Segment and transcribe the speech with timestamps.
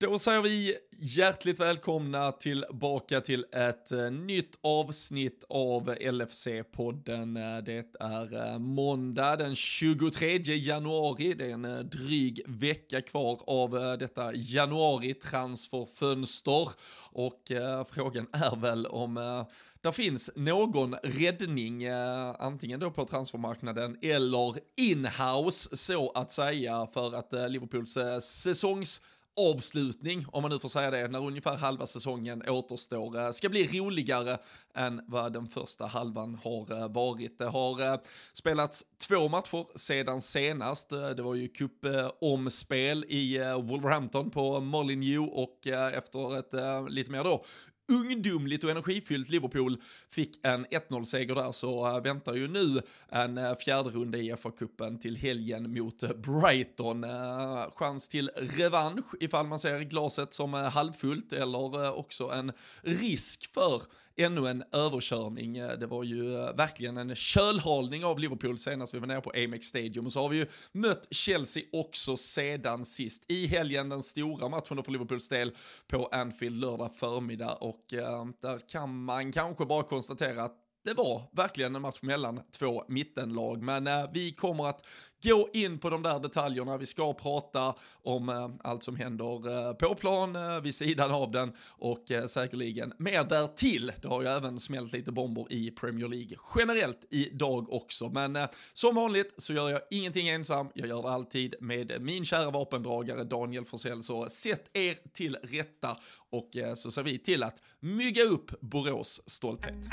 [0.00, 7.56] Då säger vi hjärtligt välkomna tillbaka till ett eh, nytt avsnitt av LFC-podden.
[7.56, 13.98] Eh, det är eh, måndag den 23 januari, det är en dryg vecka kvar av
[13.98, 16.68] detta januari-transferfönster.
[17.12, 17.42] Och
[17.90, 19.44] frågan är väl om
[19.80, 21.86] det finns någon räddning,
[22.38, 29.02] antingen då på transfermarknaden eller inhouse så att säga, för att Liverpools säsongs
[29.38, 33.66] avslutning, om man nu får säga det, när ungefär halva säsongen återstår, eh, ska bli
[33.66, 34.38] roligare
[34.74, 37.38] än vad den första halvan har eh, varit.
[37.38, 38.00] Det har eh,
[38.32, 40.90] spelats två matcher sedan senast.
[40.90, 47.44] Det var ju cupomspel i Wolverhampton på Molineux och efter ett lite mer då
[47.88, 53.56] ungdomligt och energifyllt Liverpool fick en 1-0-seger där så eh, väntar ju nu en eh,
[53.56, 57.06] fjärde runda i FA-cupen till helgen mot eh, Brighton.
[57.74, 63.82] Chans till revansch ifall man ser glaset som halvfullt eller också en risk för
[64.18, 65.56] ännu en överkörning.
[65.56, 69.30] Eh, det var ju eh, verkligen en kölhalning av Liverpool senast vi var nere på
[69.30, 73.24] Amex Stadium och så har vi ju mött Chelsea också sedan sist.
[73.28, 75.52] I helgen den stora matchen för Liverpools del
[75.86, 81.22] på Anfield lördag förmiddag och eh, där kan man kanske bara konstatera att det var
[81.32, 84.86] verkligen en match mellan två mittenlag, men eh, vi kommer att
[85.22, 86.76] gå in på de där detaljerna.
[86.76, 91.30] Vi ska prata om eh, allt som händer eh, på plan, eh, vid sidan av
[91.30, 93.92] den och eh, säkerligen mer därtill.
[94.02, 98.48] Det har ju även smält lite bomber i Premier League generellt idag också, men eh,
[98.72, 100.68] som vanligt så gör jag ingenting ensam.
[100.74, 105.96] Jag gör det alltid med min kära vapendragare Daniel Forsell, så sätt er till rätta
[106.30, 109.88] och eh, så ser vi till att mygga upp Borås stolthet.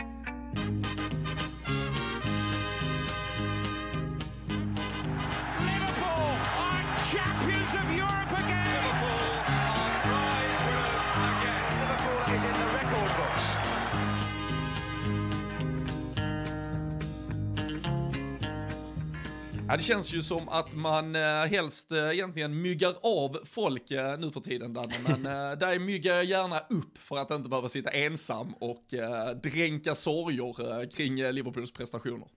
[19.68, 24.20] Ja, det känns ju som att man eh, helst eh, egentligen myggar av folk eh,
[24.20, 24.96] nu för tiden, Danne.
[25.04, 29.30] Men eh, där myggar jag gärna upp för att inte behöva sitta ensam och eh,
[29.30, 32.28] dränka sorger kring Liverpools prestationer.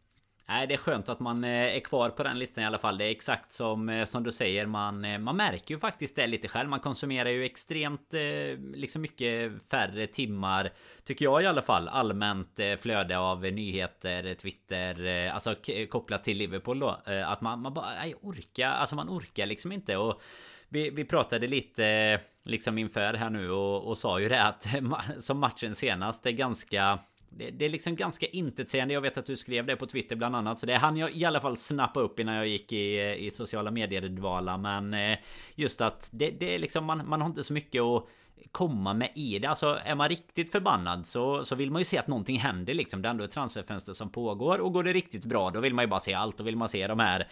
[0.50, 2.98] Nej, det är skönt att man eh, är kvar på den listan i alla fall.
[2.98, 4.66] Det är exakt som, eh, som du säger.
[4.66, 6.68] Man, eh, man märker ju faktiskt det lite själv.
[6.68, 8.14] Man konsumerar ju extremt
[8.74, 10.72] liksom mycket färre timmar.
[11.04, 11.88] Tycker jag i alla fall.
[11.88, 15.28] Allmänt flöde av nyheter, Twitter.
[15.28, 15.54] Alltså
[15.88, 17.00] kopplat till Liverpool då.
[17.26, 18.70] Att man, man bara, nej, orkar.
[18.70, 19.96] Alltså man orkar liksom inte.
[19.96, 20.22] Och
[20.68, 24.66] vi, vi pratade lite liksom inför här nu och, och sa ju det att
[25.18, 26.98] som matchen senast är ganska
[27.30, 28.94] det, det, är liksom ganska intetsägande.
[28.94, 30.58] Jag vet att du skrev det på Twitter bland annat.
[30.58, 33.70] Så det hann jag i alla fall snappa upp innan jag gick i, i sociala
[33.70, 34.56] medier-dvala.
[34.56, 35.18] Men eh,
[35.54, 38.06] just att det, det är liksom man, man har inte så mycket att
[38.52, 39.46] komma med i det.
[39.46, 43.02] Alltså är man riktigt förbannad så, så vill man ju se att någonting händer liksom.
[43.02, 44.58] Det är ändå ett transferfönster som pågår.
[44.58, 46.38] Och går det riktigt bra då vill man ju bara se allt.
[46.38, 47.28] Då vill man se de här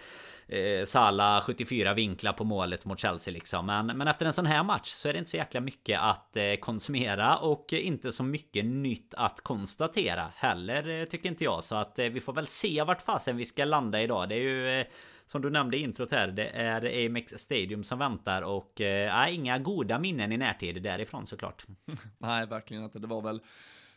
[0.49, 3.67] eh, Sala 74 vinklar på målet mot Chelsea liksom.
[3.67, 6.37] Men, men efter en sån här match så är det inte så jäkla mycket att
[6.37, 11.65] eh, konsumera och inte så mycket nytt att konstatera heller eh, tycker inte jag.
[11.65, 14.29] Så att eh, vi får väl se vart fasen vi ska landa idag.
[14.29, 14.87] Det är ju eh,
[15.27, 19.59] som du nämnde i introt här, det är Amex Stadium som väntar och eh, inga
[19.59, 21.67] goda minnen i närtid därifrån såklart.
[22.19, 22.99] Nej, verkligen inte.
[22.99, 23.41] Det var väl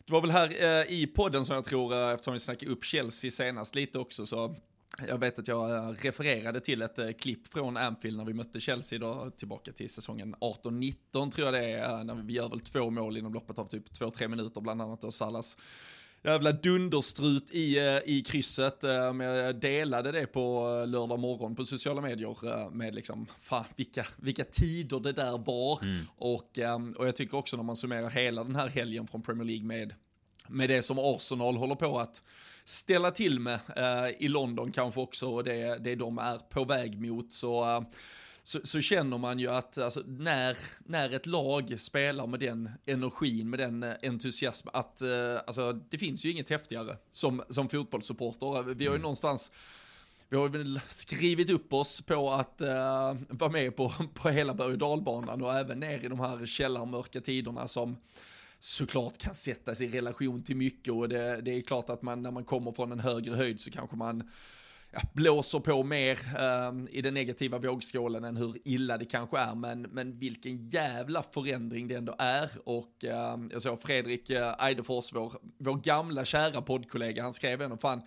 [0.05, 2.83] det var väl här eh, i podden som jag tror, eh, eftersom vi snackade upp
[2.83, 4.55] Chelsea senast lite också, så
[5.07, 8.59] jag vet att jag eh, refererade till ett eh, klipp från Anfield när vi mötte
[8.59, 12.89] Chelsea då, tillbaka till säsongen 18-19 tror jag det är, när vi gör väl två
[12.89, 15.57] mål inom loppet av typ 2-3 minuter, bland annat då Salas
[16.23, 18.83] jävla dunderstrut i, eh, i krysset.
[18.83, 23.65] Eh, men jag delade det på eh, lördag morgon på sociala medier med liksom, fan
[23.75, 25.83] vilka, vilka tider det där var.
[25.83, 26.05] Mm.
[26.17, 26.59] Och,
[26.97, 29.93] och jag tycker också när man summerar hela den här helgen från Premier League med,
[30.47, 32.23] med det som Arsenal håller på att
[32.69, 33.59] ställa till med
[34.19, 37.33] i London kanske också och det, det de är på väg mot.
[37.33, 37.85] Så
[38.43, 43.49] så, så, känner man ju att alltså, när, när ett lag spelar med den energin,
[43.49, 45.01] med den eh, entusiasmen, att
[45.47, 48.63] alltså, det finns ju inget häftigare som, som fotbollssupporter.
[48.63, 49.01] Vi har ju mm.
[49.01, 49.51] någonstans
[50.29, 54.71] vi har väl skrivit upp oss på att uh, vara med på, på hela berg
[54.71, 57.97] och dalbanan och även ner i de här källarmörka tiderna som
[58.59, 62.31] såklart kan sättas i relation till mycket och det, det är klart att man när
[62.31, 64.29] man kommer från en högre höjd så kanske man
[64.91, 69.55] ja, blåser på mer eh, i den negativa vågskålen än hur illa det kanske är.
[69.55, 72.49] Men, men vilken jävla förändring det ändå är.
[72.63, 77.77] Och eh, jag såg Fredrik eh, Eidefors, vår, vår gamla kära poddkollega, han skrev ändå
[77.77, 78.01] fan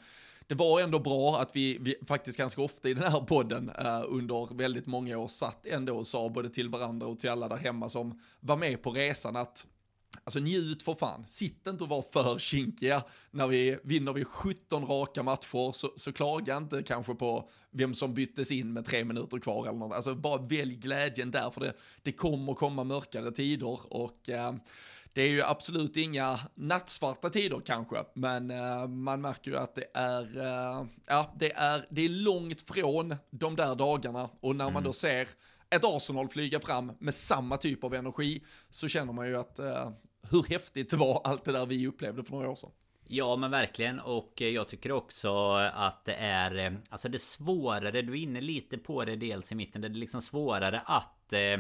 [0.47, 4.03] det var ändå bra att vi, vi faktiskt ganska ofta i den här podden eh,
[4.07, 7.57] under väldigt många år satt ändå och sa både till varandra och till alla där
[7.57, 9.67] hemma som var med på resan att
[10.25, 13.03] Alltså njut för fan, sitt inte och var för kinkiga.
[13.31, 18.15] När vi vinner vi 17 raka matcher så, så klaga inte kanske på vem som
[18.15, 19.97] byttes in med tre minuter kvar eller något.
[19.97, 21.73] Alltså bara välj glädjen där för det,
[22.03, 24.55] det kommer komma mörkare tider och eh,
[25.15, 29.87] det är ju absolut inga nattsvarta tider kanske, men uh, man märker ju att det
[29.95, 34.75] är, uh, ja, det är, det är långt från de där dagarna och när mm.
[34.75, 35.29] man då ser
[35.73, 39.91] ett Arsenal flyga fram med samma typ av energi så känner man ju att eh,
[40.31, 42.71] hur häftigt det var allt det där vi upplevde för några år sedan.
[43.05, 48.03] Ja men verkligen och eh, jag tycker också att det är eh, Alltså det svårare,
[48.03, 51.59] du är inne lite på det dels i mitten Det är liksom svårare att eh,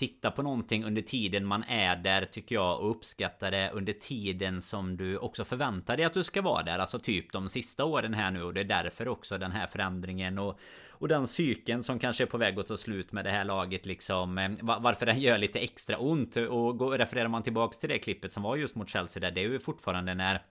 [0.00, 4.62] titta på någonting under tiden man är där tycker jag och uppskatta det under tiden
[4.62, 6.78] som du också förväntar dig att du ska vara där.
[6.78, 10.38] Alltså typ de sista åren här nu och det är därför också den här förändringen
[10.38, 10.58] och,
[10.90, 13.86] och den cykeln som kanske är på väg att ta slut med det här laget
[13.86, 14.38] liksom.
[14.38, 18.32] Eh, varför den gör lite extra ont och går, refererar man tillbaks till det klippet
[18.32, 20.42] som var just mot Chelsea där det är ju fortfarande när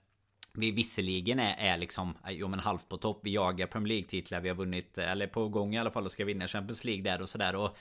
[0.54, 3.20] vi visserligen är, är liksom eh, jo men halvt på topp.
[3.24, 4.40] Vi jagar Premier League-titlar.
[4.40, 7.04] Vi har vunnit eh, eller på gång i alla fall och ska vinna Champions League
[7.04, 7.56] där och sådär.
[7.56, 7.78] Och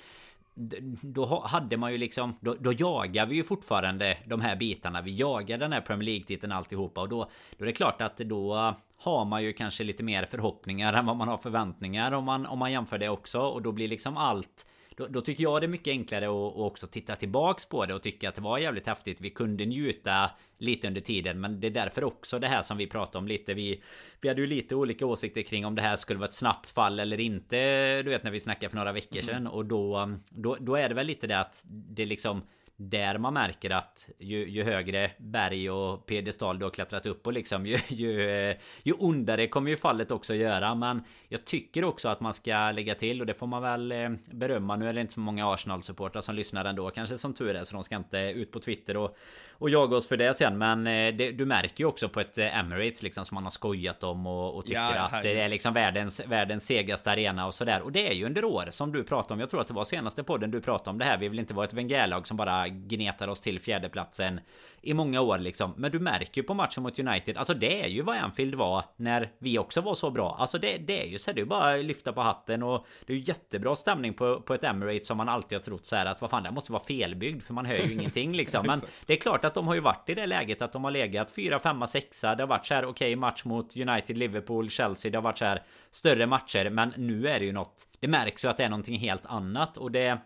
[1.02, 5.02] då hade man ju liksom då, då jagar vi ju fortfarande de här bitarna.
[5.02, 8.74] Vi jagar den här Premier League-titeln alltihopa Och då, då är det klart att då
[8.96, 12.58] har man ju kanske lite mer förhoppningar än vad man har förväntningar om man, om
[12.58, 14.66] man jämför det också Och då blir liksom allt
[14.98, 18.02] då, då, tycker jag det är mycket enklare att, också titta tillbaks på det och
[18.02, 19.20] tycka att det var jävligt häftigt.
[19.20, 21.40] Vi kunde njuta lite under tiden.
[21.40, 23.54] Men det är därför också det här som vi pratade om lite.
[23.54, 23.82] Vi,
[24.20, 27.00] vi hade ju lite olika åsikter kring om det här skulle vara ett snabbt fall
[27.00, 28.02] eller inte.
[28.02, 29.36] Du vet när vi snackade för några veckor sedan.
[29.36, 29.52] Mm.
[29.52, 32.42] Och då, då, då är det väl lite det att det liksom
[32.80, 37.32] där man märker att ju, ju högre berg och piedestal du har klättrat upp och
[37.32, 40.74] liksom ju, ju, eh, ju ondare kommer ju fallet också göra.
[40.74, 44.10] Men jag tycker också att man ska lägga till och det får man väl eh,
[44.30, 44.76] berömma.
[44.76, 46.90] Nu är det inte så många Arsenal-supportrar som lyssnar ändå.
[46.90, 49.16] Kanske som tur är så de ska inte ut på Twitter och,
[49.58, 50.58] och jaga oss för det sen.
[50.58, 53.50] Men eh, det, du märker ju också på ett eh, Emirates liksom som man har
[53.50, 57.54] skojat om och, och tycker ja, att det är liksom världens, världens segaste arena och
[57.54, 57.82] sådär.
[57.82, 59.40] Och det är ju under år som du pratade om.
[59.40, 61.18] Jag tror att det var senaste podden du pratade om det här.
[61.18, 64.40] Vi vill inte vara ett Wenger-lag som bara gnetar oss till fjärdeplatsen
[64.82, 65.74] i många år liksom.
[65.76, 68.84] Men du märker ju på matchen mot United, alltså det är ju vad Anfield var
[68.96, 70.36] när vi också var så bra.
[70.38, 73.12] Alltså det, det är ju så, det är bara att lyfta på hatten och det
[73.12, 76.06] är ju jättebra stämning på, på ett Emirates som man alltid har trott så här
[76.06, 78.66] att vad fan, det måste vara felbyggd för man hör ju ingenting liksom.
[78.66, 80.90] Men det är klart att de har ju varit i det läget att de har
[80.90, 82.20] legat 4, 5, 6.
[82.20, 85.10] Det har varit så här okej okay, match mot United, Liverpool, Chelsea.
[85.10, 87.88] Det har varit så här större matcher, men nu är det ju något.
[88.00, 90.18] Det märks ju att det är någonting helt annat och det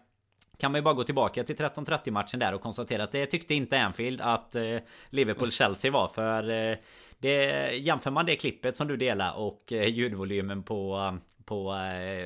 [0.62, 3.54] kan man ju bara gå tillbaka till 13-30 matchen där och konstatera att det tyckte
[3.54, 4.78] inte Anfield att eh,
[5.10, 6.76] Liverpool-Chelsea var för eh,
[7.18, 11.72] det, jämför man det klippet som du delar och eh, ljudvolymen på på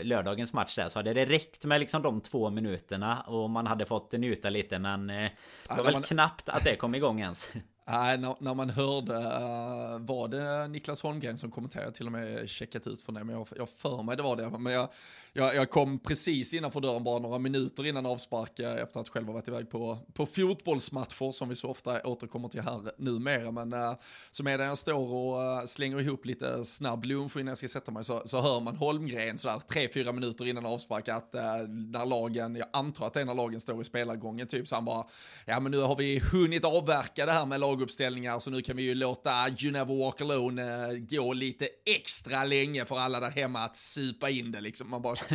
[0.02, 3.86] lördagens match där så hade det räckt med liksom de två minuterna och man hade
[3.86, 5.32] fått njuta lite men det
[5.68, 7.50] var väl knappt att det kom igång ens.
[7.88, 12.12] Nej, när, när, man hörde, eh, var det Niklas Holmgren som kommenterade, Jag till och
[12.12, 14.50] med checkat ut från det, men jag, jag för mig det var det.
[14.58, 14.88] Men jag,
[15.32, 19.26] jag, jag kom precis innanför dörren, bara några minuter innan avspark, eh, efter att själv
[19.26, 23.50] ha varit iväg på, på fotbollsmatcher, som vi så ofta återkommer till här numera.
[23.50, 23.94] Men eh,
[24.30, 28.04] så medan jag står och slänger ihop lite snabb lunch innan jag ska sätta mig,
[28.04, 32.68] så, så hör man Holmgren sådär tre, fyra minuter innan avspark, att när lagen, jag
[32.72, 35.06] antar att det är när lagen står i spelargången, typ, så han bara,
[35.46, 38.82] ja men nu har vi hunnit avverka det här med laguppställningar, så nu kan vi
[38.82, 43.76] ju låta You Never Walk Alone gå lite extra länge för alla där hemma att
[43.76, 44.90] supa in det liksom.
[44.90, 45.16] Man bara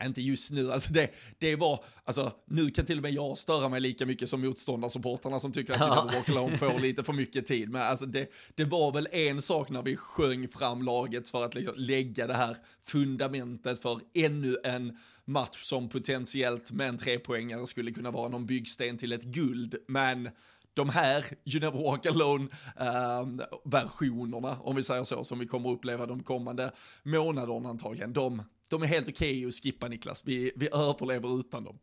[0.00, 3.38] äh, inte just nu, alltså det, det var, alltså nu kan till och med jag
[3.38, 6.10] störa mig lika mycket som motståndarsupportrarna som tycker att ja.
[6.14, 7.70] Walk Alone får lite för mycket tid.
[7.70, 11.54] Men alltså det, det var väl en sak när vi sjöng fram laget för att
[11.54, 17.90] liksom lägga det här fundamentet för ännu en match som potentiellt med en trepoängare skulle
[17.90, 19.76] kunna vara någon byggsten till ett guld.
[19.88, 20.30] Men
[20.74, 25.70] de här You Never Walk Alone-versionerna, ehm, uh, om vi säger så, som vi kommer
[25.70, 26.72] uppleva de kommande
[27.02, 30.22] månaderna antagligen, de, de är helt okej okay att skippa Niklas.
[30.26, 31.78] Vi, vi överlever utan dem.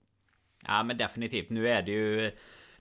[0.67, 1.49] Ja men definitivt.
[1.49, 2.31] Nu är det ju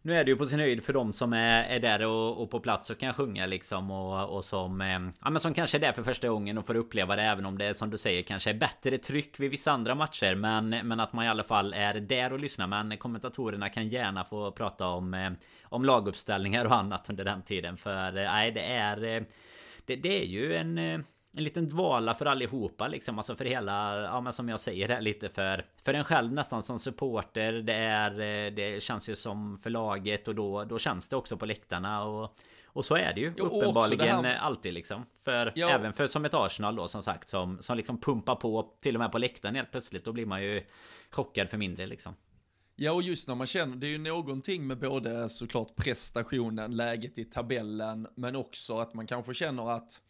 [0.06, 2.50] nu är det ju på sin höjd för de som är, är där och, och,
[2.50, 5.80] på plats och kan sjunga liksom och, och som eh, Ja men som kanske är
[5.80, 8.22] där för första gången och får uppleva det även om det är som du säger
[8.22, 10.34] kanske är bättre tryck vid vissa andra matcher.
[10.34, 12.66] Men, men att man i alla fall är där och lyssnar.
[12.66, 15.30] Men kommentatorerna kan gärna få prata om eh,
[15.62, 17.76] Om laguppställningar och annat under den tiden.
[17.76, 19.22] För eh, nej det är eh,
[19.86, 21.00] det, det är ju en eh,
[21.36, 23.18] en liten dvala för allihopa liksom.
[23.18, 26.62] Alltså för hela, ja men som jag säger det lite för För en själv nästan
[26.62, 31.16] som supporter Det är Det känns ju som för laget och då, då känns det
[31.16, 32.36] också på läktarna och
[32.74, 34.36] och så är det ju jo, uppenbarligen här...
[34.36, 35.06] alltid liksom.
[35.24, 35.70] För ja.
[35.70, 39.00] även för som ett Arsenal då som sagt som, som liksom pumpar på till och
[39.00, 40.04] med på läktaren helt plötsligt.
[40.04, 40.62] Då blir man ju
[41.10, 42.14] chockad för mindre liksom.
[42.76, 47.18] Ja, och just när man känner, det är ju någonting med både såklart prestationen, läget
[47.18, 50.00] i tabellen, men också att man kanske känner att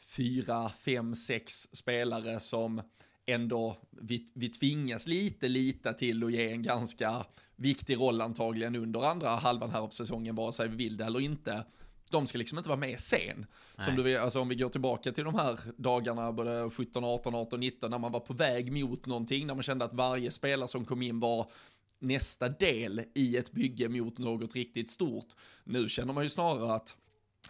[0.00, 2.82] fyra, fem, sex spelare som
[3.26, 7.24] ändå vi, vi tvingas lite lita till och ge en ganska
[7.56, 11.20] viktig roll antagligen under andra halvan här av säsongen, vare sig vi vill det eller
[11.20, 11.64] inte
[12.10, 13.46] de ska liksom inte vara med sen.
[13.78, 17.60] Som du, alltså om vi går tillbaka till de här dagarna, både 17, 18, 18,
[17.60, 20.84] 19, när man var på väg mot någonting, när man kände att varje spelare som
[20.84, 21.50] kom in var
[21.98, 25.28] nästa del i ett bygge mot något riktigt stort.
[25.64, 26.96] Nu känner man ju snarare att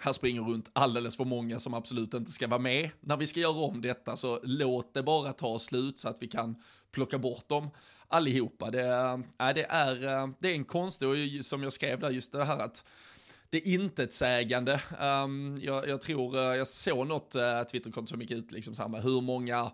[0.01, 3.41] här springer runt alldeles för många som absolut inte ska vara med när vi ska
[3.41, 6.63] göra om detta, så låt det bara ta slut så att vi kan
[6.93, 7.71] plocka bort dem
[8.09, 8.71] allihopa.
[8.71, 8.87] Det,
[9.39, 12.45] äh, det, är, äh, det är en konst, och som jag skrev där, just det
[12.45, 12.85] här att
[13.51, 14.81] det är intetsägande.
[15.01, 18.83] Um, jag, jag tror, äh, jag såg något uh, Twitterkonto som gick ut, liksom så
[18.83, 19.71] här med hur många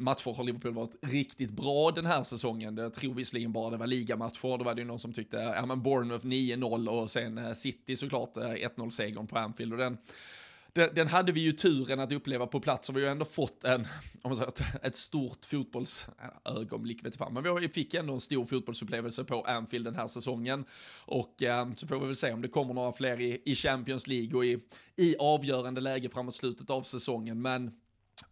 [0.00, 2.76] matcher har Liverpool varit riktigt bra den här säsongen.
[2.76, 5.66] Jag tror visserligen bara det var ligamatcher, då var det ju någon som tyckte, ja
[5.66, 9.98] men Bournemouth 9-0 och sen eh, City såklart eh, 1-0-segern på Anfield och den
[10.72, 13.64] den, den, hade vi ju turen att uppleva på plats och vi har ändå fått
[13.64, 13.80] en,
[14.22, 14.52] om man säger,
[14.82, 19.94] ett, stort fotbollsögonblick, vet fan, men vi fick ändå en stor fotbollsupplevelse på Anfield den
[19.94, 20.64] här säsongen.
[21.04, 24.06] Och eh, så får vi väl se om det kommer några fler i, i Champions
[24.06, 24.58] League och i,
[24.96, 27.42] i avgörande läge framåt slutet av säsongen.
[27.42, 27.70] Men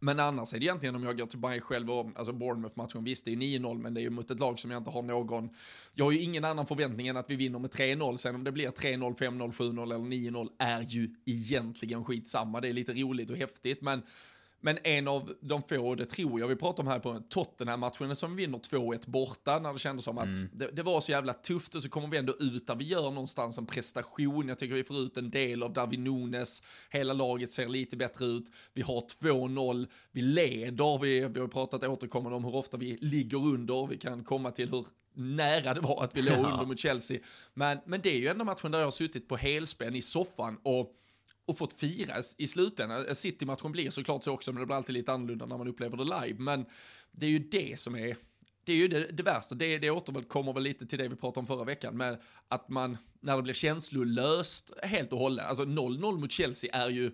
[0.01, 3.25] men annars är det egentligen om jag går till mig själv och, alltså Bournemouth-matchen, visst
[3.25, 5.51] det är 9-0 men det är ju mot ett lag som jag inte har någon,
[5.95, 8.53] jag har ju ingen annan förväntning än att vi vinner med 3-0, sen om det
[8.53, 13.37] blir 3-0, 5-0, 7-0 eller 9-0 är ju egentligen skitsamma, det är lite roligt och
[13.37, 14.03] häftigt men
[14.61, 18.37] men en av de få, det tror jag vi pratar om här på Tottenham-matchen som
[18.37, 20.51] vinner 2-1 borta när det kändes som att mm.
[20.53, 23.11] det, det, var så jävla tufft och så kommer vi ändå ut där vi gör
[23.11, 24.49] någonstans en prestation.
[24.49, 28.25] Jag tycker vi får ut en del av Darwin Nunes, hela laget ser lite bättre
[28.25, 28.45] ut.
[28.75, 33.39] Vi har 2-0, vi leder, vi, vi har pratat återkommande om hur ofta vi ligger
[33.39, 37.19] under, vi kan komma till hur nära det var att vi låg under mot Chelsea.
[37.55, 40.59] Men, men det är ju enda matchen där jag har suttit på helspänn i soffan
[40.63, 40.95] och
[41.49, 43.07] och fått firas i slutändan.
[43.07, 45.97] Eh, City-matchen blir såklart så också, men det blir alltid lite annorlunda när man upplever
[45.97, 46.39] det live.
[46.39, 46.67] Men
[47.13, 48.17] det är ju det som är,
[48.65, 49.55] det är ju det, det värsta.
[49.55, 52.17] Det, det återkommer väl lite till det vi pratade om förra veckan, men
[52.49, 57.11] att man, när det blir känslolöst helt och hållet, alltså 0-0 mot Chelsea är ju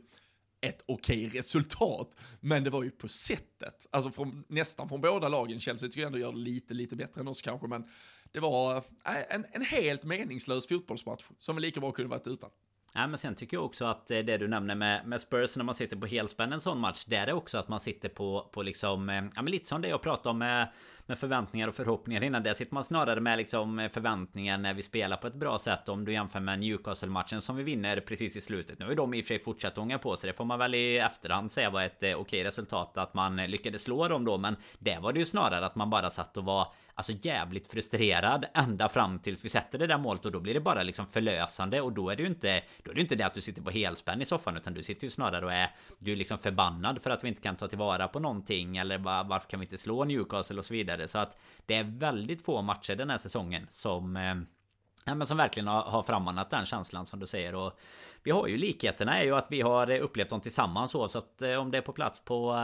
[0.61, 3.87] ett okej resultat, men det var ju på sättet.
[3.91, 7.21] Alltså från, nästan från båda lagen, Chelsea tycker jag ändå gör det lite, lite bättre
[7.21, 7.85] än oss kanske, men
[8.33, 8.83] det var eh,
[9.29, 12.51] en, en helt meningslös fotbollsmatch som vi lika bra kunde varit utan.
[12.97, 15.65] Nej men sen tycker jag också att eh, det du nämner med, med Spurs när
[15.65, 17.05] man sitter på helspänn en sån match.
[17.05, 19.89] Där är också att man sitter på, på liksom, eh, ja men lite som det
[19.89, 20.69] jag pratade om med,
[21.07, 22.43] med förväntningar och förhoppningar innan.
[22.43, 25.89] Där sitter man snarare med liksom förväntningar när vi spelar på ett bra sätt.
[25.89, 28.79] Om du jämför med Newcastle-matchen som vi vinner precis i slutet.
[28.79, 30.31] Nu har de i och för sig fortsatt ånga på sig.
[30.31, 33.49] Det får man väl i efterhand säga var ett eh, okej resultat att man eh,
[33.49, 34.39] lyckades slå dem då.
[34.39, 38.45] Men det var det ju snarare att man bara satt och var alltså jävligt frustrerad
[38.55, 41.81] ända fram tills vi sätter det där målet och då blir det bara liksom förlösande
[41.81, 43.71] och då är det ju inte då är det inte det att du sitter på
[43.71, 47.11] helspänn i soffan utan du sitter ju snarare och är du är liksom förbannad för
[47.11, 50.59] att vi inte kan ta tillvara på någonting eller varför kan vi inte slå Newcastle
[50.59, 54.35] och så vidare så att det är väldigt få matcher den här säsongen som eh,
[55.07, 57.55] Ja, men som verkligen har, har frammanat den känslan som du säger.
[57.55, 57.79] Och
[58.23, 61.55] Vi har ju likheterna är ju att vi har eh, upplevt dem tillsammans oavsett eh,
[61.55, 62.57] om det är på plats på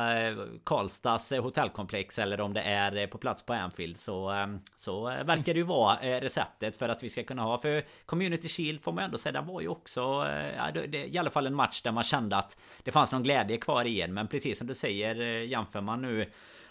[0.64, 4.32] Karlstads hotellkomplex eller om det är på plats på Anfield så
[4.76, 7.58] Så verkar det ju vara receptet för att vi ska kunna ha.
[7.58, 10.00] För Community Shield får man ändå säga den var ju också
[10.56, 13.56] ja, det, I alla fall en match där man kände att Det fanns någon glädje
[13.56, 14.14] kvar i en.
[14.14, 16.30] Men precis som du säger jämför man nu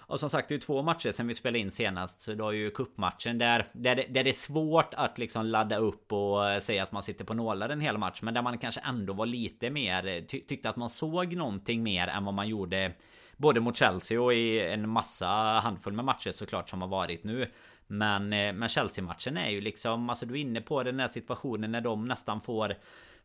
[0.09, 2.43] och som sagt det är ju två matcher sen vi spelade in senast Så du
[2.43, 6.63] har ju kuppmatchen där, där, det, där det är svårt att liksom ladda upp och
[6.63, 9.25] säga att man sitter på nålar en hel match Men där man kanske ändå var
[9.25, 12.91] lite mer ty Tyckte att man såg någonting mer än vad man gjorde
[13.37, 15.27] Både mot Chelsea och i en massa
[15.63, 17.51] handfull med matcher såklart som har varit nu
[17.91, 21.72] men, eh, men Chelsea-matchen är ju liksom Alltså du är inne på den här situationen
[21.72, 22.75] när de nästan får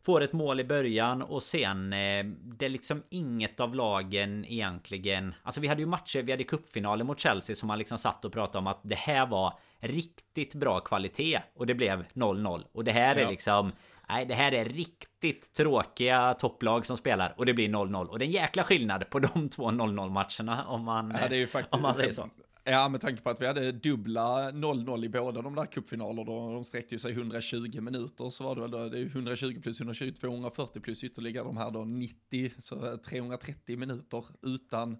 [0.01, 5.33] Får ett mål i början och sen eh, Det är liksom inget av lagen egentligen
[5.43, 8.33] Alltså vi hade ju matcher, vi hade cupfinaler mot Chelsea som man liksom satt och
[8.33, 12.91] pratade om att det här var Riktigt bra kvalitet och det blev 0-0 och det
[12.91, 13.21] här ja.
[13.21, 13.71] är liksom
[14.09, 18.25] Nej, det här är riktigt tråkiga topplag som spelar och det blir 0-0 och det
[18.25, 21.17] är en jäkla skillnad på de två 0-0 matcherna om man,
[21.53, 22.29] ja, om man säger så.
[22.67, 26.65] Ja, med tanke på att vi hade dubbla 0-0 i båda de där cupfinalerna, de
[26.65, 30.13] sträckte ju sig 120 minuter, så var det väl då, det är 120 plus 120,
[30.19, 34.97] 240 plus ytterligare de här då 90, så 330 minuter utan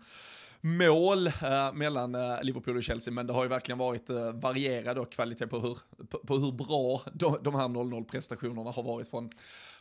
[0.65, 4.97] mål eh, mellan eh, Liverpool och Chelsea, men det har ju verkligen varit eh, varierad
[4.97, 5.77] och kvalitet på hur,
[6.09, 9.29] på, på hur bra de, de här 0-0 prestationerna har varit från,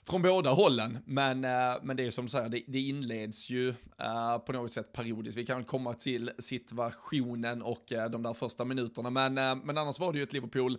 [0.07, 0.99] från båda hållen.
[1.05, 4.73] Men, eh, men det är som du säger, det, det inleds ju eh, på något
[4.73, 5.39] sätt periodiskt.
[5.39, 9.99] Vi kan komma till situationen och eh, de där första minuterna, men, eh, men annars
[10.01, 10.79] var det ju ett Liverpool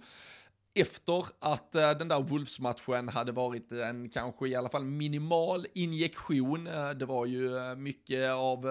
[0.75, 6.67] efter att uh, den där Wolves-matchen hade varit en kanske i alla fall minimal injektion.
[6.67, 8.61] Uh, det var ju uh, mycket av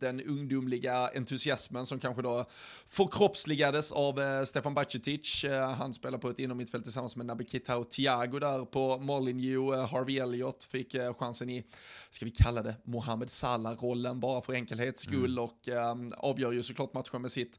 [0.00, 2.44] den ungdomliga entusiasmen som kanske då
[2.86, 5.44] förkroppsligades av Stefan Bacicic.
[5.78, 9.90] han spelar på ett innermittfält tillsammans med Naby Keita och Thiago där på Molineux.
[9.90, 11.64] Harvey Elliott fick chansen i,
[12.10, 15.44] ska vi kalla det, Mohamed Salah-rollen bara för enkelhets skull mm.
[15.44, 15.68] och
[16.16, 17.58] avgör ju såklart matchen med sitt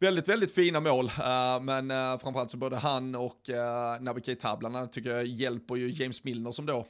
[0.00, 1.06] väldigt, väldigt fina mål.
[1.06, 5.26] Eh, men eh, framförallt så både han och eh, Naby Keita bland annat tycker jag
[5.26, 6.86] hjälper ju James Milner som då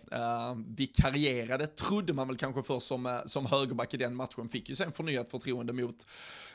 [0.76, 4.92] vikarierade, trodde man väl kanske först som, som högerback i den matchen, fick ju sen
[4.92, 6.06] förnyat förtroende mot,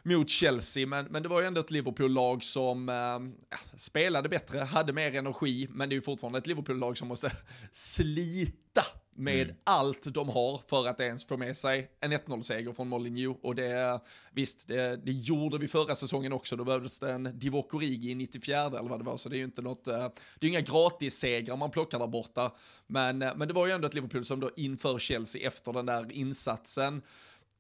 [0.03, 0.87] mot Chelsea.
[0.87, 3.19] Men, men det var ju ändå ett Liverpool-lag som uh,
[3.75, 7.31] spelade bättre, hade mer energi, men det är ju fortfarande ett Liverpool-lag som måste
[7.71, 8.83] slita
[9.15, 9.55] med mm.
[9.63, 13.39] allt de har för att ens få med sig en 1-0-seger från Molineux.
[13.43, 13.99] Och det,
[14.31, 16.55] visst, det, det, gjorde vi förra säsongen också.
[16.55, 19.37] Då behövdes det en Divock Origi i 94 eller vad det var, så det är
[19.37, 20.07] ju inte något, eh,
[20.39, 22.51] det är inga gratissegrar man plockar där borta.
[22.87, 25.85] Men, eh, men det var ju ändå ett Liverpool som då inför Chelsea efter den
[25.85, 27.01] där insatsen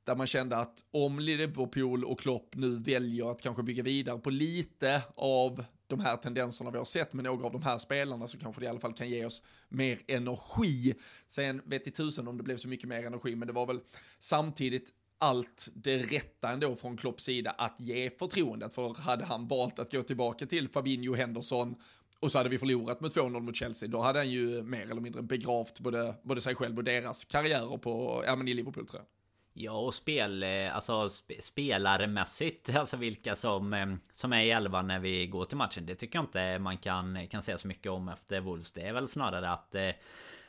[0.03, 4.29] där man kände att om Liverpool och Klopp nu väljer att kanske bygga vidare på
[4.29, 8.37] lite av de här tendenserna vi har sett med några av de här spelarna så
[8.37, 10.93] kanske det i alla fall kan ge oss mer energi.
[11.27, 13.79] Sen vet i tusen om det blev så mycket mer energi, men det var väl
[14.19, 19.79] samtidigt allt det rätta ändå från Klopps sida att ge förtroendet, för hade han valt
[19.79, 21.75] att gå tillbaka till Fabinho Henderson
[22.19, 25.01] och så hade vi förlorat med 2-0 mot Chelsea, då hade han ju mer eller
[25.01, 29.01] mindre begravt både, både sig själv och deras karriärer på, ja men i Liverpool tror
[29.01, 29.20] jag.
[29.53, 34.87] Ja och spel, eh, alltså sp spelarmässigt, alltså vilka som, eh, som är i elvan
[34.87, 35.85] när vi går till matchen.
[35.85, 38.71] Det tycker jag inte man kan, kan säga så mycket om efter Wolves.
[38.71, 39.95] Det är väl snarare eh,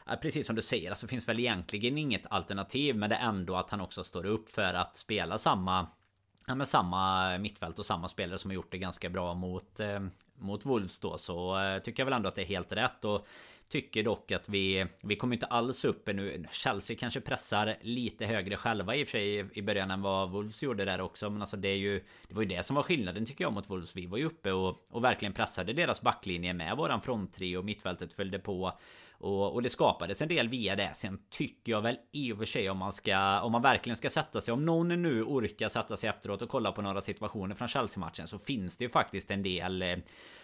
[0.05, 3.57] att Precis som du säger, alltså finns väl egentligen inget alternativ Men det är ändå
[3.57, 5.87] att han också står upp för att spela samma
[6.47, 9.81] Ja men samma mittfält och samma spelare som har gjort det ganska bra mot
[10.35, 13.27] Mot Wolves då så tycker jag väl ändå att det är helt rätt och
[13.73, 18.57] Tycker dock att vi Vi kommer inte alls upp nu Chelsea kanske pressar lite högre
[18.57, 21.57] själva i och för sig i början än vad Wolves gjorde där också Men alltså
[21.57, 23.97] det är ju Det var ju det som var skillnaden tycker jag mot Wolves.
[23.97, 27.63] Vi var ju uppe och, och verkligen pressade deras backlinje med våran fronttrio.
[27.63, 28.73] Mittfältet följde på
[29.23, 30.91] och, och det skapades en del via det.
[30.95, 34.11] Sen tycker jag väl i och för sig om man ska Om man verkligen ska
[34.11, 37.69] sätta sig Om någon nu orkar sätta sig efteråt och kolla på några situationer från
[37.69, 39.97] Chelsea-matchen Så finns det ju faktiskt en del eh,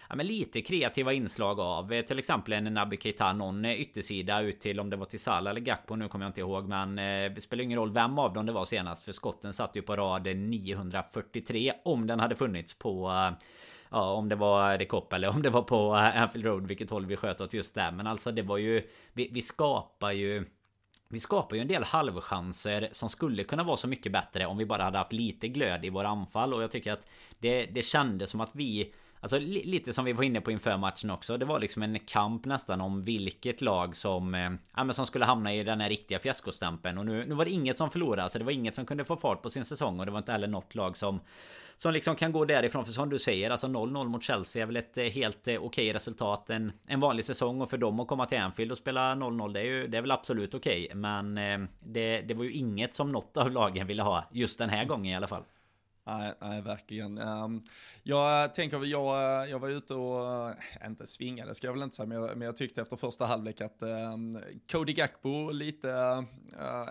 [0.09, 4.59] Ja men lite kreativa inslag av eh, Till exempel en Naby Keita Någon yttersida ut
[4.59, 7.33] till om det var till Salah eller Gakpo Nu kommer jag inte ihåg men eh,
[7.33, 9.95] Det spelar ingen roll vem av dem det var senast För skotten satt ju på
[9.95, 13.31] rad 943 Om den hade funnits på eh,
[13.89, 16.89] ja, om det var The Cop eller om det var på eh, Anfield Road, vilket
[16.89, 17.91] håll vi sköt åt just där.
[17.91, 20.45] Men alltså det var ju, vi, vi skapar ju
[21.11, 24.65] vi skapar ju en del halvchanser som skulle kunna vara så mycket bättre om vi
[24.65, 27.07] bara hade haft lite glöd i våra anfall och jag tycker att
[27.39, 31.09] det, det kändes som att vi Alltså lite som vi var inne på inför matchen
[31.11, 31.37] också.
[31.37, 34.35] Det var liksom en kamp nästan om vilket lag som...
[34.35, 36.97] Eh, ja men som skulle hamna i den här riktiga fiaskostämpeln.
[36.97, 38.23] Och nu, nu var det inget som förlorade.
[38.23, 39.99] Alltså det var inget som kunde få fart på sin säsong.
[39.99, 41.19] Och det var inte heller något lag som...
[41.77, 42.85] Som liksom kan gå därifrån.
[42.85, 45.93] För som du säger, alltså 0-0 mot Chelsea är väl ett eh, helt eh, okej
[45.93, 46.49] resultat.
[46.49, 47.61] En, en vanlig säsong.
[47.61, 49.87] Och för dem att komma till Anfield och spela 0-0 det är ju...
[49.87, 50.91] Det är väl absolut okej.
[50.95, 54.23] Men eh, det, det var ju inget som något av lagen ville ha.
[54.31, 55.43] Just den här gången i alla fall.
[56.09, 57.17] Nej, nej, verkligen.
[57.17, 57.63] Um,
[58.03, 61.95] jag tänker, jag, eh, jag var ute och, eh, inte svingade ska jag väl inte
[61.95, 64.39] säga, men jag, men jag tyckte efter första halvlek att um,
[64.71, 66.23] Cody Gakbo lite, uh,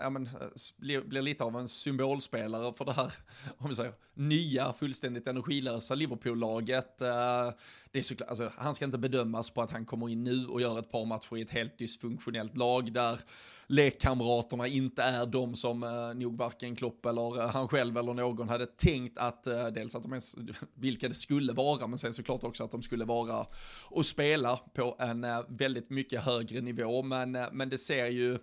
[0.01, 0.29] ja men,
[0.77, 3.13] blir, blir lite av en symbolspelare för det här,
[3.57, 7.01] om vi säger, nya, fullständigt energilösa Liverpool-laget.
[7.01, 7.07] Uh,
[7.91, 10.61] det är såklart, alltså, han ska inte bedömas på att han kommer in nu och
[10.61, 13.19] gör ett par matcher i ett helt dysfunktionellt lag där
[13.69, 18.49] lekkamraterna inte är de som eh, nog varken Klopp eller eh, han själv eller någon
[18.49, 20.21] hade tänkt att eh, dels att de är,
[20.79, 23.45] vilka det skulle vara, men sen såklart också att de skulle vara
[23.83, 27.03] och spela på en eh, väldigt mycket högre nivå.
[27.03, 28.37] Men, eh, men det ser ju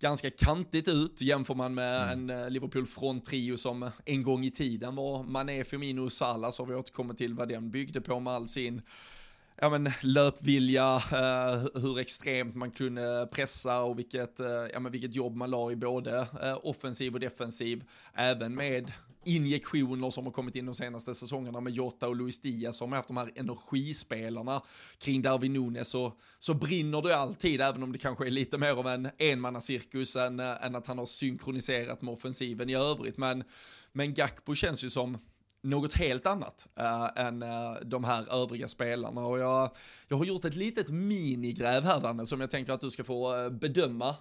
[0.00, 2.30] ganska kantigt ut jämför man med mm.
[2.30, 6.62] en Liverpool från trio som en gång i tiden var Mané, Firmino och Salah så
[6.62, 8.82] har vi återkommit till vad den byggde på med all sin
[9.60, 15.14] ja, men, löpvilja, eh, hur extremt man kunde pressa och vilket, eh, ja, men, vilket
[15.14, 18.92] jobb man la i både eh, offensiv och defensiv, även med
[19.24, 22.96] injektioner som har kommit in de senaste säsongerna med Jota och Luis Diaz som har
[22.96, 24.62] haft de här energispelarna
[24.98, 28.72] kring Darwin Nunes så, så brinner det alltid, även om det kanske är lite mer
[28.72, 33.18] av en enmannacirkus än, eh, än att han har synkroniserat med offensiven i övrigt.
[33.18, 33.44] Men,
[33.92, 35.18] men Gakpo känns ju som
[35.62, 39.20] något helt annat äh, än äh, de här övriga spelarna.
[39.20, 39.70] Och jag,
[40.08, 43.36] jag har gjort ett litet minigräv här Danne som jag tänker att du ska få
[43.36, 44.14] äh, bedöma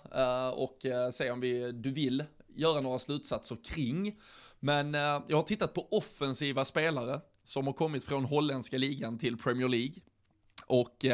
[0.53, 0.77] och
[1.13, 2.23] se om vi, du vill
[2.55, 4.19] göra några slutsatser kring.
[4.59, 4.93] Men
[5.27, 9.95] jag har tittat på offensiva spelare som har kommit från holländska ligan till Premier League.
[10.67, 11.05] Och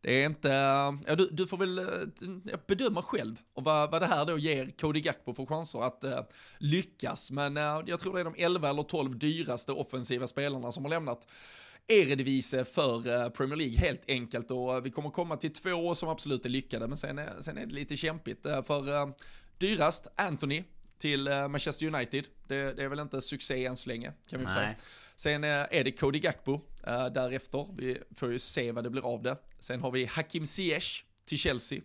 [0.00, 0.48] det är inte,
[1.06, 1.84] ja, du, du får väl eh,
[2.66, 6.20] bedöma själv vad, vad det här då ger Cody Gakpo för chanser att uh,
[6.58, 7.30] lyckas.
[7.30, 10.90] Men uh, jag tror det är de 11 eller 12 dyraste offensiva spelarna som har
[10.90, 11.28] lämnat
[11.88, 16.48] Eredivisie för Premier League helt enkelt och vi kommer komma till två som absolut är
[16.48, 19.12] lyckade men sen är, sen är det lite kämpigt för
[19.58, 20.64] dyrast Anthony
[20.98, 22.26] till Manchester United.
[22.46, 24.54] Det, det, är väl inte succé än så länge kan vi Nej.
[24.54, 24.74] säga.
[25.20, 26.60] Sen eh, är det Cody Gakpo uh,
[27.06, 27.68] därefter.
[27.76, 29.36] Vi får ju se vad det blir av det.
[29.58, 31.80] Sen har vi Hakim Ziyech till Chelsea.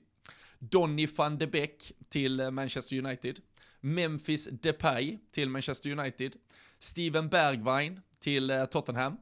[0.59, 3.39] Donny van de Beek till eh, Manchester United.
[3.81, 6.35] Memphis Depay till Manchester United.
[6.79, 9.17] Steven Bergwijn till Tottenham.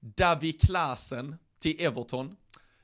[0.00, 2.36] Davi Klasen till Everton.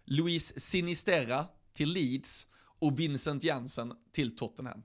[0.05, 2.47] Luis Sinisterra till Leeds
[2.79, 4.83] och Vincent Jansen till Tottenham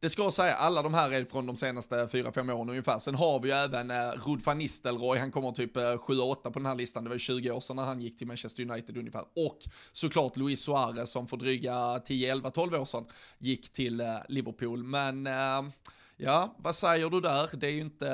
[0.00, 2.98] det ska jag säga, alla de här är från de senaste 4-5 åren ungefär.
[2.98, 6.50] Sen har vi ju även eh, Rud van Nistelrooy, han kommer typ eh, 7-8 på
[6.50, 7.04] den här listan.
[7.04, 9.24] Det var 20 år sedan när han gick till Manchester United ungefär.
[9.36, 9.58] Och
[9.92, 13.06] såklart Luis Suarez som för dryga 10, 11, 12 år sedan
[13.38, 14.84] gick till eh, Liverpool.
[14.84, 15.72] Men eh,
[16.16, 17.50] ja, vad säger du där?
[17.52, 18.08] Det är ju inte...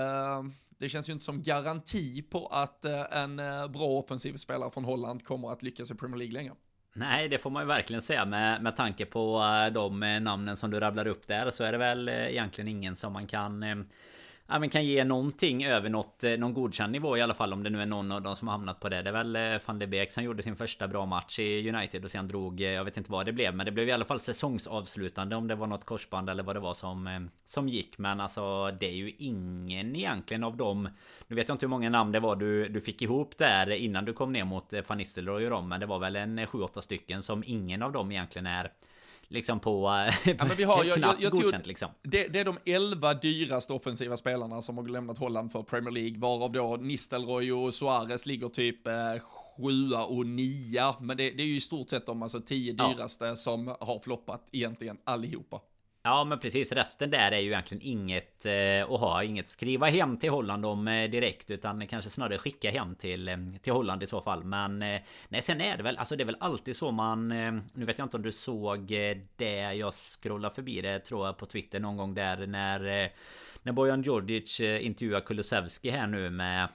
[0.79, 4.85] Det känns ju inte som garanti på att eh, en eh, bra offensiv spelare från
[4.85, 6.55] Holland kommer att lyckas i Premier League längre.
[6.92, 8.24] Nej, det får man ju verkligen säga.
[8.24, 11.72] Med, med tanke på eh, de eh, namnen som du rabblar upp där så är
[11.72, 13.87] det väl eh, egentligen ingen som man kan
[14.51, 17.63] ja, men kan ge någonting över något, eh, någon godkänd nivå i alla fall om
[17.63, 19.03] det nu är någon av dem som har hamnat på det.
[19.03, 22.05] Det är väl eh, van de Beek som gjorde sin första bra match i United
[22.05, 24.05] och sen drog, eh, jag vet inte vad det blev, men det blev i alla
[24.05, 27.99] fall säsongsavslutande om det var något korsband eller vad det var som, som gick.
[27.99, 30.89] Men alltså det är ju ingen egentligen av dem.
[31.29, 34.05] Nu vet jag inte hur många namn det var du, du fick ihop där innan
[34.05, 37.23] du kom ner mot van Nistelrooy och dem, men det var väl en 7-8 stycken
[37.23, 38.71] som ingen av dem egentligen är
[39.31, 41.88] liksom på, ja, men vi har, jag, jag, jag godkänt liksom.
[42.03, 46.19] Det, det, är de elva dyraste offensiva spelarna som har lämnat Holland för Premier League,
[46.19, 48.93] varav då Nistelrooy och Suarez ligger typ eh,
[49.57, 53.25] sjua och nia, men det, det, är ju i stort sett de alltså tio dyraste
[53.25, 53.37] ja.
[53.37, 55.61] som har floppat egentligen allihopa.
[56.03, 56.73] Ja men precis.
[56.73, 60.89] Resten där är ju egentligen inget eh, att ha Inget skriva hem till Holland om
[60.89, 64.45] eh, direkt Utan kanske snarare skicka hem till, eh, till Holland i så fall.
[64.45, 67.53] Men eh, Nej sen är det väl Alltså det är väl alltid så man eh,
[67.75, 71.37] Nu vet jag inte om du såg eh, det Jag scrollade förbi det tror jag
[71.39, 73.09] på Twitter någon gång där när eh,
[73.62, 76.68] när Bojan Djordjic eh, intervjuar Kulusevski här nu med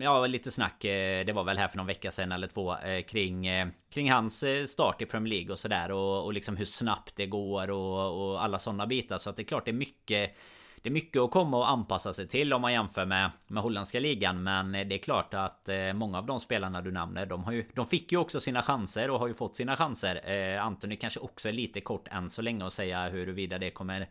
[0.00, 3.02] Ja lite snack eh, Det var väl här för någon vecka sedan eller två eh,
[3.02, 3.48] Kring
[3.90, 7.70] Kring hans start i Premier League och sådär och, och liksom hur snabbt det går
[7.70, 10.36] och, och alla sådana bitar så att det är klart det är mycket
[10.82, 14.00] det är mycket att komma och anpassa sig till om man jämför med, med holländska
[14.00, 14.42] ligan.
[14.42, 17.86] Men det är klart att många av de spelarna du nämner, de, har ju, de
[17.86, 20.30] fick ju också sina chanser och har ju fått sina chanser.
[20.30, 24.08] Eh, Anthony kanske också är lite kort än så länge att säga huruvida det kommer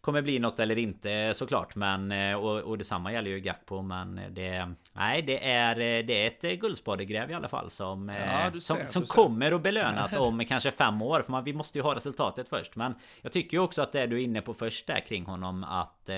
[0.00, 1.74] kommer bli något eller inte såklart.
[1.74, 3.82] Men eh, och, och detsamma gäller ju Gakpo.
[3.82, 4.72] Men det...
[4.92, 7.70] Nej det är, det är ett guldspadegräv i alla fall.
[7.70, 11.22] Som, ja, ser, som, som kommer att belönas om kanske fem år.
[11.22, 12.76] För man, vi måste ju ha resultatet först.
[12.76, 15.64] Men jag tycker ju också att det du är inne på först där kring honom.
[15.64, 16.10] Att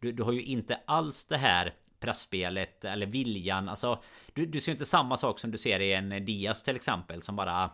[0.00, 3.68] du, du har ju inte alls det här pressspelet eller viljan.
[3.68, 7.22] Alltså, du, du ser inte samma sak som du ser i en Diaz till exempel
[7.22, 7.70] som bara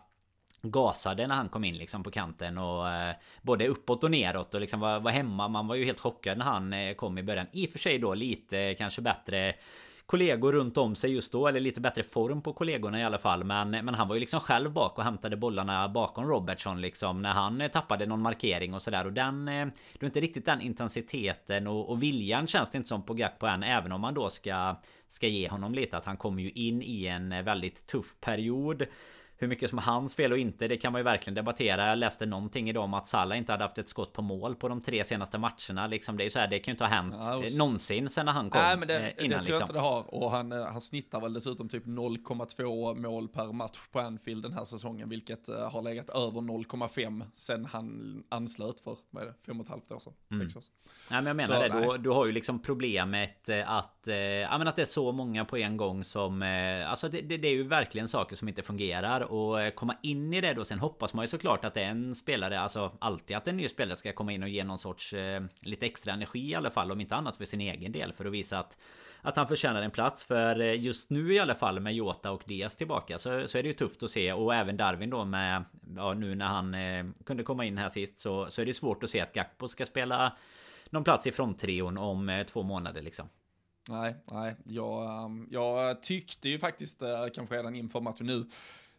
[0.70, 4.60] gasade när han kom in liksom på kanten och eh, både uppåt och neråt och
[4.60, 5.48] liksom var, var hemma.
[5.48, 7.46] Man var ju helt chockad när han eh, kom i början.
[7.52, 9.54] I och för sig då lite eh, kanske bättre
[10.06, 11.48] kollegor runt om sig just då.
[11.48, 13.44] Eller lite bättre form på kollegorna i alla fall.
[13.44, 17.22] Men, eh, men han var ju liksom själv bak och hämtade bollarna bakom Robertson liksom.
[17.22, 19.06] När han eh, tappade någon markering och sådär.
[19.06, 19.48] Och den...
[19.48, 19.54] Eh,
[20.00, 23.62] är inte riktigt den intensiteten och, och viljan känns det inte som på Gakpo än.
[23.62, 24.76] Även om man då ska,
[25.08, 25.96] ska ge honom lite.
[25.96, 28.86] Att han kommer ju in i en eh, väldigt tuff period.
[29.36, 31.88] Hur mycket som är hans fel och inte det kan man ju verkligen debattera.
[31.88, 34.68] Jag läste någonting idag om att Salah inte hade haft ett skott på mål på
[34.68, 35.86] de tre senaste matcherna.
[35.86, 37.44] Liksom det är ju så här, det kan ju inte ha hänt ja, och...
[37.58, 38.60] någonsin sen när han kom.
[38.62, 39.62] Nej men det, innan, det tror jag liksom.
[39.62, 40.14] inte det har.
[40.14, 44.52] Och han, eh, han snittar väl dessutom typ 0,2 mål per match på Anfield den
[44.52, 45.08] här säsongen.
[45.08, 49.64] Vilket uh, har legat över 0,5 sen han anslöt för, vad är det, fem och
[49.64, 50.12] ett halvt år sedan?
[50.30, 50.44] Mm.
[50.44, 50.74] Sex år sedan.
[51.10, 51.92] Nej men jag menar så, det.
[51.92, 54.08] Du, du, har ju liksom problemet eh, att,
[54.50, 56.42] ja men att det är så många på en gång som,
[56.86, 60.34] alltså det, det, det är ju verkligen saker som inte fungerar och eh, komma in
[60.34, 60.64] i det då.
[60.64, 64.12] Sen hoppas man ju såklart att en spelare, alltså alltid att en ny spelare ska
[64.12, 66.92] komma in och ge någon sorts eh, lite extra energi i alla fall.
[66.92, 68.78] Om inte annat för sin egen del för att visa att
[69.26, 72.42] att han förtjänar en plats för eh, just nu i alla fall med Jota och
[72.46, 75.64] Diaz tillbaka så, så är det ju tufft att se och även Darwin då med
[75.96, 79.02] ja, nu när han eh, kunde komma in här sist så, så är det svårt
[79.02, 80.36] att se att Gakpo ska spela
[80.90, 83.28] någon plats i fronttrion om eh, två månader liksom.
[83.88, 88.46] Nej, nej, jag, ehm, jag tyckte ju faktiskt eh, kanske redan inför matchen nu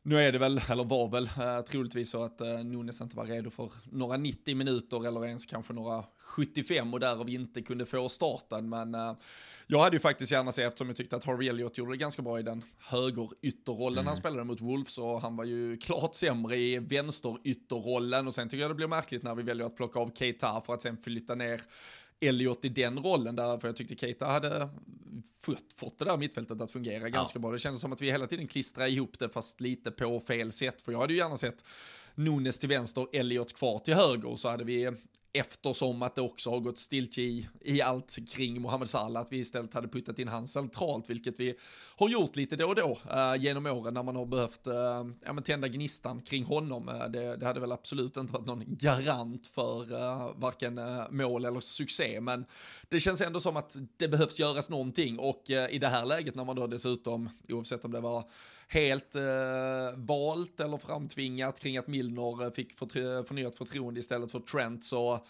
[0.05, 3.25] nu är det väl, eller var väl, uh, troligtvis så att uh, Nunes inte var
[3.25, 8.09] redo för några 90 minuter eller ens kanske några 75 och därav inte kunde få
[8.09, 8.69] starten.
[8.69, 9.13] Men uh,
[9.67, 12.21] jag hade ju faktiskt gärna sett, eftersom jag tyckte att Harvey Elliott gjorde det ganska
[12.21, 14.07] bra i den högerytterrollen mm.
[14.07, 18.61] han spelade mot Wolves och han var ju klart sämre i vänsterytterrollen och sen tycker
[18.61, 21.35] jag det blir märkligt när vi väljer att plocka av Keita för att sen flytta
[21.35, 21.61] ner
[22.21, 24.69] Elliot i den rollen där, för jag tyckte Keita hade
[25.41, 27.41] fått, fått det där mittfältet att fungera ganska ja.
[27.41, 27.51] bra.
[27.51, 30.81] Det kändes som att vi hela tiden klistrade ihop det fast lite på fel sätt,
[30.81, 31.65] för jag hade ju gärna sett
[32.15, 34.91] Nunes till vänster, Elliot kvar till höger, och så hade vi
[35.35, 39.37] eftersom att det också har gått stiltje i, i allt kring Mohamed Salah, att vi
[39.37, 41.55] istället hade puttat in han centralt, vilket vi
[41.97, 44.73] har gjort lite då och då eh, genom åren när man har behövt eh,
[45.25, 46.89] ja, men tända gnistan kring honom.
[46.89, 51.45] Eh, det, det, hade väl absolut inte varit någon garant för eh, varken eh, mål
[51.45, 52.45] eller succé, men
[52.89, 56.35] det känns ändå som att det behövs göras någonting och eh, i det här läget
[56.35, 58.29] när man då dessutom, oavsett om det var
[58.67, 59.21] helt eh,
[59.95, 65.25] valt eller framtvingat kring att Milner eh, fick förtry- förnyat förtroende istället för Trent så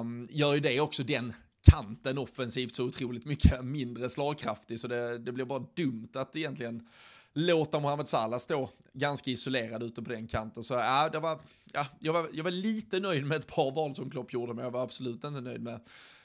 [0.00, 1.32] um, gör ju det också den
[1.70, 6.88] kanten offensivt så otroligt mycket mindre slagkraftig så det, det blir bara dumt att egentligen
[7.32, 10.62] låta Mohamed Salah stå ganska isolerad ute på den kanten.
[10.62, 11.38] Så ja, det var,
[11.72, 14.64] ja, jag, var, jag var lite nöjd med ett par val som Klopp gjorde, men
[14.64, 15.80] jag var absolut inte nöjd med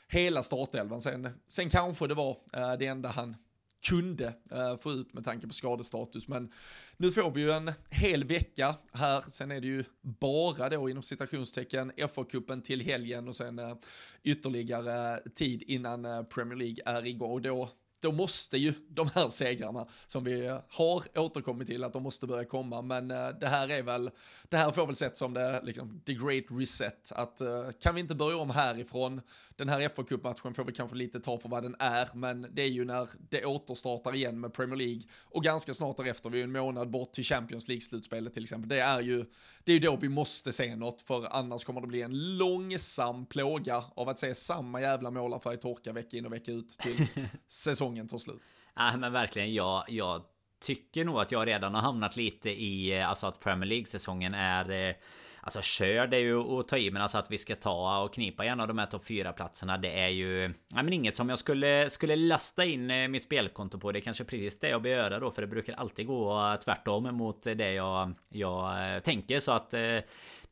[0.08, 1.01] hela startelvan.
[1.01, 3.36] Sen, sen kanske det var uh, det enda han
[3.84, 6.28] kunde eh, få ut med tanke på skadestatus.
[6.28, 6.52] Men
[6.98, 11.04] nu får vi ju en hel vecka här, sen är det ju bara då inom
[11.04, 13.76] citationstecken FA-cupen till helgen och sen eh,
[14.24, 17.32] ytterligare tid innan eh, Premier League är igång.
[17.32, 17.69] Och då
[18.00, 22.46] då måste ju de här segrarna som vi har återkommit till att de måste börja
[22.46, 22.82] komma.
[22.82, 24.10] Men det här är väl,
[24.50, 27.12] det här får väl sett som det, liksom, the great reset.
[27.12, 27.41] Att
[27.82, 29.22] kan vi inte börja om härifrån,
[29.56, 32.62] den här fa Cup-matchen får vi kanske lite ta för vad den är, men det
[32.62, 36.44] är ju när det återstartar igen med Premier League och ganska snart därefter, vi är
[36.44, 38.70] en månad bort till Champions League-slutspelet till exempel.
[38.70, 39.26] Det är ju,
[39.63, 43.26] det är ju då vi måste se något, för annars kommer det bli en långsam
[43.26, 47.16] plåga av att se samma jävla målarfärg torka vecka in och vecka ut tills
[47.48, 48.54] säsongen tar slut.
[48.78, 50.24] Nej, men verkligen, jag, jag
[50.63, 54.89] tycker nog att jag redan har hamnat lite i, eh, alltså att Premier League-säsongen är
[54.89, 54.96] eh,
[55.45, 58.13] Alltså kör det är ju att ta i men alltså att vi ska ta och
[58.13, 61.29] knipa en av de här topp 4 platserna Det är ju ja, men inget som
[61.29, 63.91] jag skulle skulle lasta in eh, mitt spelkonto på.
[63.91, 67.15] Det är kanske precis det jag bör göra då För det brukar alltid gå tvärtom
[67.15, 69.39] mot det jag, jag eh, tänker.
[69.39, 69.97] Så att eh,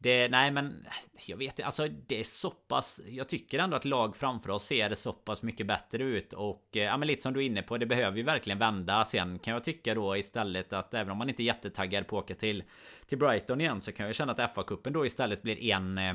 [0.04, 0.88] det, nej men
[1.26, 4.64] jag vet inte, alltså det är så pass Jag tycker ändå att lag framför oss
[4.64, 7.62] ser så pass mycket bättre ut och eh, ja men lite som du är inne
[7.62, 11.18] på Det behöver ju verkligen vända Sen kan jag tycka då istället att även om
[11.18, 12.64] man inte är jättetaggad på att åka till
[13.06, 16.14] Till Brighton igen så kan jag känna att FA-cupen då istället blir en eh,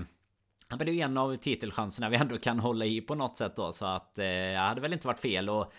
[0.68, 3.56] Ja, men det är en av titelchanserna vi ändå kan hålla i på något sätt
[3.56, 3.72] då.
[3.72, 5.72] Så att eh, det hade väl inte varit fel att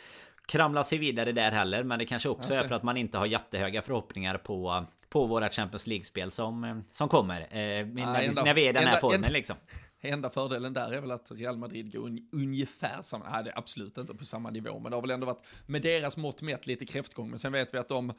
[0.48, 3.26] kramla sig vidare där heller Men det kanske också är för att man inte har
[3.26, 7.42] jättehöga förhoppningar på På våra Champions League-spel som, som kommer.
[7.42, 9.56] Eh, när, enda, när vi är i den här enda, formen enda, liksom.
[10.02, 13.58] Enda fördelen där är väl att Real Madrid går un, ungefär samma, nej det är
[13.58, 16.68] absolut inte på samma nivå, men det har väl ändå varit med deras mått mätt
[16.68, 18.14] lite kräftgång, men sen vet vi att de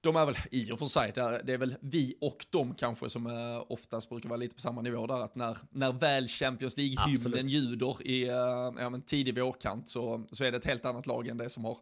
[0.00, 3.26] de är väl i och för sig, det är väl vi och de kanske som
[3.26, 7.48] eh, oftast brukar vara lite på samma nivå där, att när, när väl Champions League-hymnen
[7.48, 8.34] ljuder i uh,
[8.78, 11.64] ja, men tidig vårkant så, så är det ett helt annat lag än det som
[11.64, 11.78] har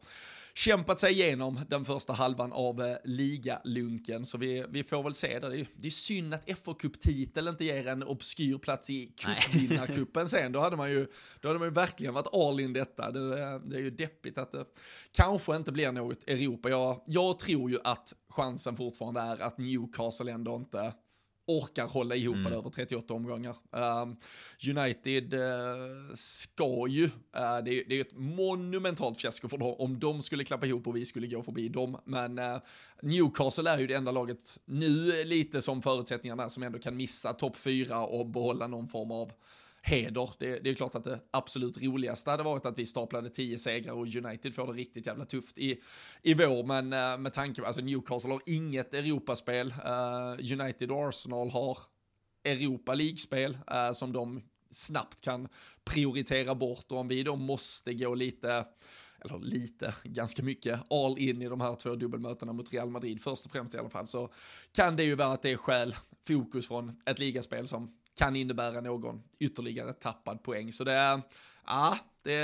[0.57, 4.27] kämpat sig igenom den första halvan av eh, ligalunken.
[4.27, 5.47] Så vi, vi får väl se det.
[5.47, 10.53] Är, det är synd att FA-cuptitel inte ger en obskyr plats i cupvinnarcupen sen.
[10.53, 11.07] Då hade, man ju,
[11.40, 13.11] då hade man ju verkligen varit all in detta.
[13.11, 14.64] Det, det är ju deppigt att det
[15.12, 16.69] kanske inte blir något Europa.
[16.69, 20.92] Jag, jag tror ju att chansen fortfarande är att Newcastle ändå inte
[21.46, 22.50] orkar hålla ihop mm.
[22.50, 23.56] det över 38 omgångar.
[23.76, 24.14] Uh,
[24.70, 27.11] United uh, ska ju, uh,
[27.64, 30.96] det, är, det är ett monumentalt fiasko för dem om de skulle klappa ihop och
[30.96, 31.98] vi skulle gå förbi dem.
[32.04, 32.59] Men uh,
[33.02, 37.56] Newcastle är ju det enda laget nu lite som förutsättningarna som ändå kan missa topp
[37.56, 39.32] 4 och behålla någon form av
[39.87, 40.31] heder.
[40.38, 43.92] Det, det är klart att det absolut roligaste hade varit att vi staplade tio segrar
[43.92, 45.81] och United får det riktigt jävla tufft i,
[46.22, 51.09] i vår, men uh, med tanke på, alltså Newcastle har inget Europaspel, uh, United och
[51.09, 51.79] Arsenal har
[52.44, 55.49] Europa League-spel uh, som de snabbt kan
[55.85, 56.92] prioritera bort.
[56.92, 58.64] Och om vi då måste gå lite
[59.20, 63.46] eller lite, ganska mycket all in i de här två dubbelmötena mot Real Madrid, först
[63.46, 64.33] och främst i alla fall, så
[64.72, 65.94] kan det ju vara att det är skäl,
[66.27, 70.72] fokus från ett ligaspel som kan innebära någon ytterligare tappad poäng.
[70.72, 71.22] Så det är,
[71.66, 72.37] ja, det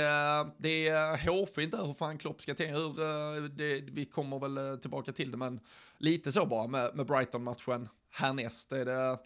[0.57, 4.75] det är hårfint hur fan Klopp ska tänka, hur, eh, det, vi kommer väl eh,
[4.75, 5.59] tillbaka till det, men
[5.97, 8.71] lite så bara med, med Brighton-matchen härnäst.
[8.71, 9.19] Är det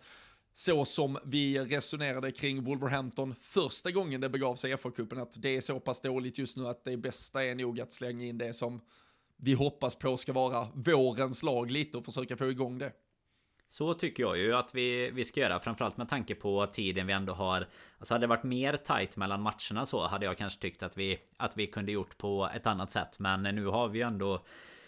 [0.53, 5.57] så som vi resonerade kring Wolverhampton första gången det begav sig i FA-cupen, att det
[5.57, 8.53] är så pass dåligt just nu att det bästa är nog att slänga in det
[8.53, 8.81] som
[9.37, 12.91] vi hoppas på ska vara vårens lag lite och försöka få igång det.
[13.67, 17.13] Så tycker jag ju att vi, vi ska göra Framförallt med tanke på tiden vi
[17.13, 17.67] ändå har
[17.99, 21.19] Alltså hade det varit mer tight mellan matcherna så hade jag kanske tyckt att vi
[21.37, 24.41] Att vi kunde gjort på ett annat sätt Men nu har vi ju ändå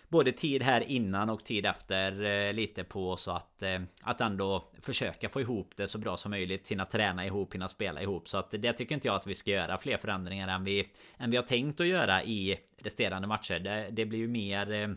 [0.09, 4.71] både tid här innan och tid efter eh, lite på oss att eh, att ändå
[4.81, 6.71] försöka få ihop det så bra som möjligt.
[6.71, 8.29] Hinna träna ihop, hinna spela ihop.
[8.29, 11.31] Så att det tycker inte jag att vi ska göra fler förändringar än vi än
[11.31, 13.59] vi har tänkt att göra i resterande matcher.
[13.59, 14.87] Det, det blir ju mer eh,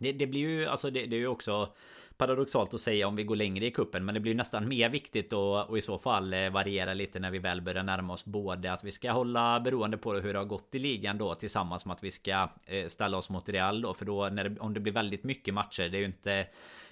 [0.00, 1.68] det, det, blir ju alltså det, det är ju också
[2.16, 5.32] paradoxalt att säga om vi går längre i kuppen Men det blir nästan mer viktigt
[5.32, 8.72] att och i så fall eh, variera lite när vi väl börjar närma oss både
[8.72, 11.94] att vi ska hålla beroende på hur det har gått i ligan då tillsammans med
[11.94, 13.94] att vi ska eh, ställa oss mot Real då.
[13.94, 16.46] För då när det, om det blir väldigt mycket matcher det är ju inte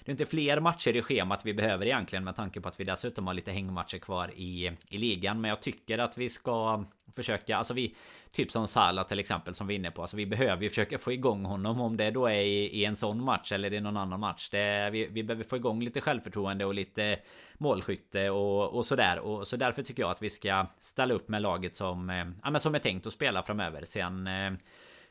[0.05, 2.83] det är inte fler matcher i schemat vi behöver egentligen med tanke på att vi
[2.83, 5.41] dessutom har lite hängmatcher kvar i, i ligan.
[5.41, 6.85] Men jag tycker att vi ska
[7.15, 7.95] försöka, alltså vi
[8.31, 10.01] Typ som Salah till exempel som vi är inne på.
[10.01, 12.95] Alltså vi behöver ju försöka få igång honom om det då är i, i en
[12.95, 14.49] sån match eller i någon annan match.
[14.49, 17.19] Det, vi, vi behöver få igång lite självförtroende och lite
[17.57, 19.19] målskytte och, och sådär.
[19.19, 22.49] Och så därför tycker jag att vi ska ställa upp med laget som, eh, ja,
[22.49, 23.85] men som är tänkt att spela framöver.
[23.85, 24.53] Sen eh,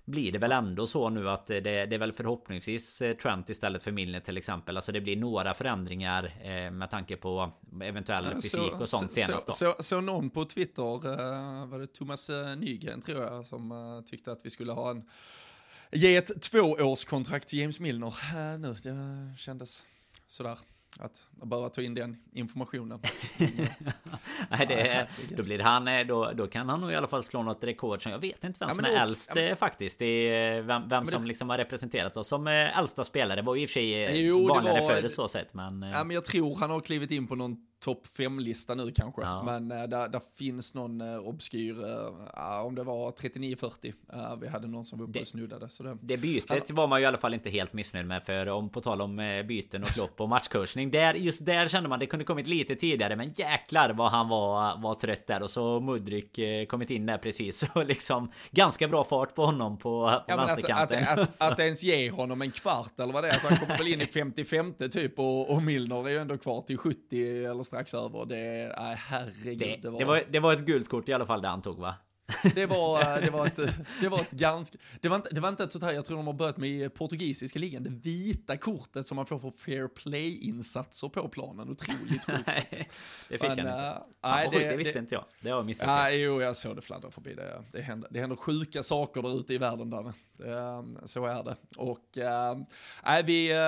[0.09, 3.83] blir det väl ändå så nu att det, det, är väl förhoppningsvis eh, Trent istället
[3.83, 4.77] för Milner till exempel.
[4.77, 9.21] Alltså det blir några förändringar eh, med tanke på eventuell fysik så, och sånt så,
[9.21, 9.53] senast då.
[9.53, 14.33] Så, så, så någon på Twitter, eh, var det Thomas Nygren tror jag, som tyckte
[14.33, 15.05] att vi skulle ha en
[15.93, 18.75] ge ett tvåårskontrakt till James Milner nu.
[18.83, 19.87] Det kändes
[20.29, 20.59] sådär
[20.99, 23.01] att bara ta in den informationen.
[24.51, 27.43] Nej, det, då blir han, eh, då, då kan han nog i alla fall slå
[27.43, 29.99] något rekord som jag vet inte vem ja, som är äldst ja, faktiskt.
[29.99, 33.43] Det är vem, vem som det, liksom har representerat oss som eh, äldsta spelare.
[33.43, 35.55] var i och för sig eh, jo, vanligare förr så sett.
[35.55, 39.23] Men, ja, men jag tror han har klivit in på någon topp 5-lista nu kanske.
[39.23, 39.43] Ja.
[39.43, 41.85] Men äh, där, där, finns någon äh, obskyr,
[42.37, 45.69] äh, om det var 39-40, äh, vi hade någon som var uppe och snuddade.
[45.69, 48.23] Så det, det bytet han, var man ju i alla fall inte helt missnöjd med.
[48.23, 50.91] För om på tal om byten och lopp och matchcoachning.
[50.91, 53.17] Där, just där kände man det kunde kommit lite tidigare.
[53.17, 55.43] Men jäklar vad han var, var trött där.
[55.43, 56.39] Och så Mudryk
[56.69, 57.65] kommit in där precis.
[57.75, 61.03] Och liksom ganska bra fart på honom på, på ja, vänsterkanten.
[61.03, 63.39] Att, att, att, att, ens ge honom en kvart eller vad det är.
[63.39, 65.19] Så han kommer väl in i 55 typ.
[65.19, 68.27] Och, och Milner är ju ändå kvar till 70 eller strax över.
[68.27, 69.59] Det, nej herregud.
[69.59, 69.99] Det, det, var...
[69.99, 71.95] Det, var, det var ett gult kort i alla fall det han tog va?
[72.55, 73.61] Det var, det var ett,
[74.01, 76.17] det var ett ganska, det var inte, det var inte ett sånt här, jag tror
[76.17, 81.09] de har börjat med portugisiska ligan, det vita kortet som man får för fair play-insatser
[81.09, 82.43] på planen, otroligt sjukt.
[82.47, 82.89] nej,
[83.29, 83.71] det fick Men, han inte.
[83.71, 85.87] Uh, nej, det, det, visste det, inte jag, det har jag missat.
[85.87, 89.39] Nej, jo, jag såg det fladdra förbi, det, det, händer, det händer sjuka saker där
[89.39, 90.13] ute i världen där.
[90.33, 91.57] Det, så är det.
[91.77, 92.19] Och,
[93.05, 93.59] nej, vi, uh,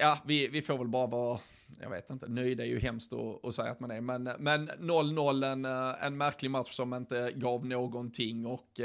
[0.00, 1.38] ja, vi, vi får väl bara vara
[1.80, 4.70] jag vet inte, nöjd är ju hemskt att, att säga att man är, men, men
[4.70, 8.80] 0-0, en, eh, en märklig match som inte gav någonting och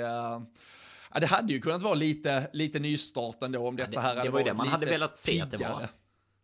[1.13, 4.15] Ja, det hade ju kunnat vara lite, lite nystart ändå om detta ja, det, här
[4.15, 5.87] hade det var varit det man hade velat se att det var.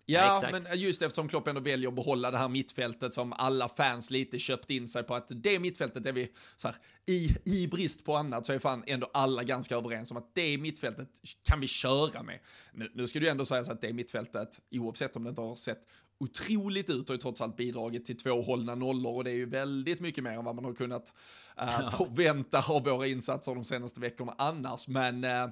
[0.05, 3.69] Ja, ja men just eftersom Klopp ändå väljer att behålla det här mittfältet som alla
[3.69, 7.67] fans lite köpt in sig på att det mittfältet är vi så här, i, i
[7.67, 11.09] brist på annat så är fan ändå alla ganska överens om att det mittfältet
[11.43, 12.39] kan vi köra med.
[12.73, 15.55] Nu, nu ska du ändå säga så att det mittfältet, oavsett om det inte har
[15.55, 15.81] sett
[16.19, 19.45] otroligt ut och ju trots allt bidragit till två hållna nollor och det är ju
[19.45, 21.13] väldigt mycket mer än vad man har kunnat
[21.55, 21.91] ja.
[21.97, 24.87] förvänta av våra insatser de senaste veckorna annars.
[24.87, 25.49] Men uh,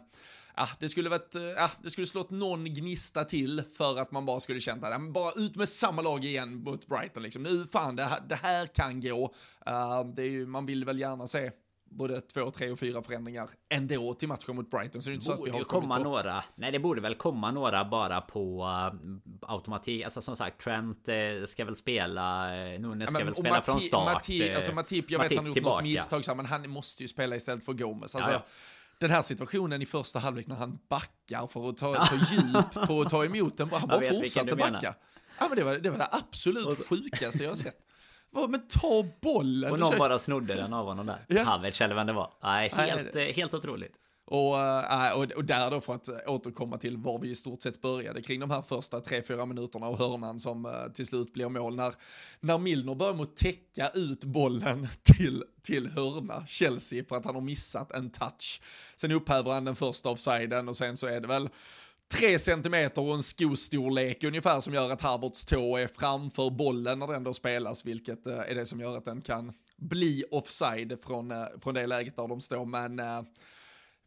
[0.61, 4.39] ja, det skulle varit, ja, det skulle slått någon gnista till för att man bara
[4.39, 7.43] skulle känt att, bara ut med samma lag igen mot Brighton liksom.
[7.43, 9.33] Nu fan, det här, det här kan gå.
[9.69, 11.51] Uh, det är ju, man vill väl gärna se
[11.91, 15.01] både två, tre och fyra förändringar ändå till matchen mot Brighton.
[15.01, 16.03] Så det är inte så att vi har komma på...
[16.03, 16.43] några.
[16.55, 18.99] Nej, det borde väl komma några bara på uh,
[19.41, 20.03] automatik.
[20.03, 22.45] Alltså som sagt, Trent uh, ska väl spela.
[22.45, 24.13] Uh, Nunes ska ja, väl spela Mati från start.
[24.13, 27.35] Mati, alltså Matip, jag Matip vet han gjort något misstag, men han måste ju spela
[27.35, 28.15] istället för Gomes.
[28.15, 28.45] Alltså, ja, ja.
[29.01, 33.01] Den här situationen i första halvlek när han backar för att ta, ta djup på
[33.01, 33.69] att ta emot den.
[33.69, 34.95] Han bara fortsatte backa.
[35.39, 37.77] Ja, men det, var, det var det absolut sjukaste jag har sett.
[38.49, 39.71] Men ta bollen!
[39.71, 41.25] Och någon bara snodde den av honom där.
[41.27, 41.43] Ja.
[41.43, 42.33] Havertz eller vem det var.
[42.43, 43.33] Nej, helt, Nej.
[43.33, 43.93] helt otroligt.
[44.31, 47.35] Och, eh, äh, och, och där då för att eh, återkomma till var vi i
[47.35, 51.33] stort sett började kring de här första 3-4 minuterna och hörnan som äh, till slut
[51.33, 51.75] blir mål.
[51.75, 51.93] När,
[52.39, 57.41] när Milner börjar mot täcka ut bollen till, till hörna, Chelsea, för att han har
[57.41, 58.61] missat en touch.
[58.95, 61.49] Sen upphäver han den första offsiden och sen så är det väl
[62.13, 67.07] tre centimeter och en skostorlek ungefär som gör att Harvards tå är framför bollen när
[67.07, 71.73] den då spelas, vilket är det som gör att den kan bli offside från, från
[71.73, 72.65] det läget där de står.
[72.65, 72.99] Men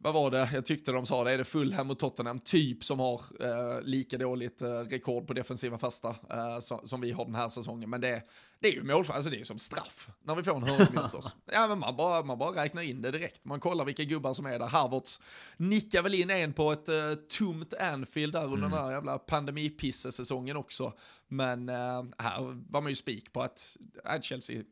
[0.05, 2.99] vad var det, jag tyckte de sa det, är det Fulham och Tottenham typ som
[2.99, 7.35] har eh, lika dåligt eh, rekord på defensiva fasta eh, som, som, vi har den
[7.35, 7.89] här säsongen.
[7.89, 8.21] Men det,
[8.59, 11.01] det är ju målchans, alltså det är ju som straff när vi får en hörna
[11.01, 11.35] mot oss.
[11.45, 13.45] Ja, men man bara, man bara räknar in det direkt.
[13.45, 14.67] Man kollar vilka gubbar som är där.
[14.67, 15.21] Harvards
[15.57, 18.71] nickar väl in en på ett uh, tomt Anfield där under mm.
[18.71, 20.93] den här jävla pandemipissesäsongen också.
[21.27, 22.41] Men uh, här
[22.71, 23.77] var man ju spik på att
[24.15, 24.63] uh, Chelsea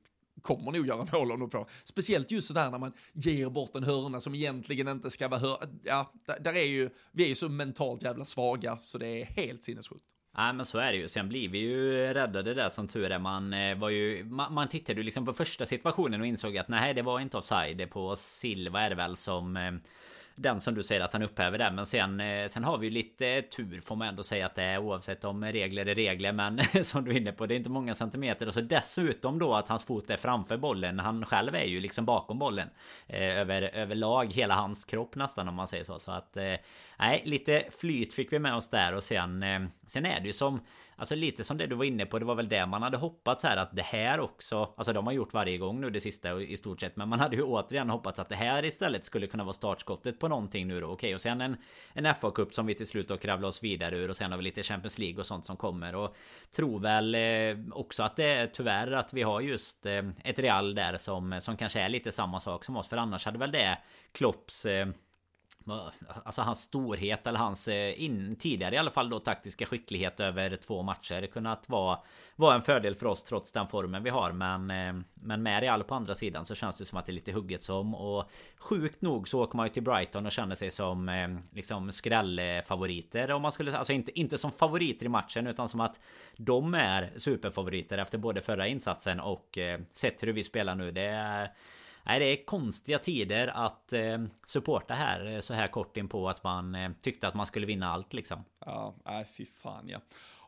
[0.41, 1.69] kommer nog göra mål om de får.
[1.83, 5.71] Speciellt just sådär när man ger bort en hörna som egentligen inte ska vara hörna.
[5.83, 9.63] Ja, där är ju, vi är ju så mentalt jävla svaga så det är helt
[9.63, 10.05] sinnessjukt.
[10.37, 11.07] Nej men så är det ju.
[11.09, 13.19] Sen blir vi ju räddade där som tur är.
[13.19, 14.23] Man eh, var ju...
[14.23, 17.37] Man, man tittade ju liksom på första situationen och insåg att nej det var inte
[17.37, 17.89] offside.
[17.89, 19.71] På Silva är det väl som eh,
[20.35, 21.71] den som du säger att han upphäver där.
[21.71, 24.63] Men sen, eh, sen har vi ju lite tur får man ändå säga att det
[24.63, 26.31] är oavsett om regler är regler.
[26.31, 28.47] Men som du är inne på, det är inte många centimeter.
[28.47, 30.99] Och så dessutom då att hans fot är framför bollen.
[30.99, 32.69] Han själv är ju liksom bakom bollen.
[33.07, 35.99] Eh, över, överlag hela hans kropp nästan om man säger så.
[35.99, 36.53] Så att eh,
[36.99, 38.95] nej, lite flyt fick vi med oss där.
[38.95, 40.59] Och sen, eh, sen är det ju som
[40.95, 43.43] Alltså lite som det du var inne på, det var väl det man hade hoppats
[43.43, 46.57] här att det här också Alltså de har gjort varje gång nu det sista i
[46.57, 49.53] stort sett Men man hade ju återigen hoppats att det här istället skulle kunna vara
[49.53, 51.57] startskottet på någonting nu då Okej och sen en,
[51.93, 54.43] en FA-cup som vi till slut då kravlar oss vidare ur Och sen har vi
[54.43, 56.15] lite Champions League och sånt som kommer Och
[56.55, 60.75] tror väl eh, också att det är tyvärr att vi har just eh, ett Real
[60.75, 63.77] där som, som kanske är lite samma sak som oss För annars hade väl det
[64.11, 64.65] Klopps
[65.65, 70.19] Alltså, alltså hans storhet eller hans eh, in, tidigare i alla fall då taktiska skicklighet
[70.19, 71.99] över två matcher kunnat vara,
[72.35, 74.31] vara en fördel för oss trots den formen vi har.
[74.31, 77.13] Men eh, Men med Real på andra sidan så känns det som att det är
[77.13, 80.71] lite hugget som och Sjukt nog så åker man ju till Brighton och känner sig
[80.71, 83.31] som eh, liksom skrällfavoriter.
[83.31, 85.99] Om man skulle alltså inte, inte som favoriter i matchen utan som att
[86.37, 89.57] De är superfavoriter efter både förra insatsen och
[89.93, 90.91] sett hur vi spelar nu.
[90.91, 91.51] Det är
[92.05, 96.29] Nej, det är konstiga tider att eh, supporta här eh, så här kort in på
[96.29, 98.43] att man eh, tyckte att man skulle vinna allt liksom.
[98.65, 99.99] Ja, nej fy fan ja.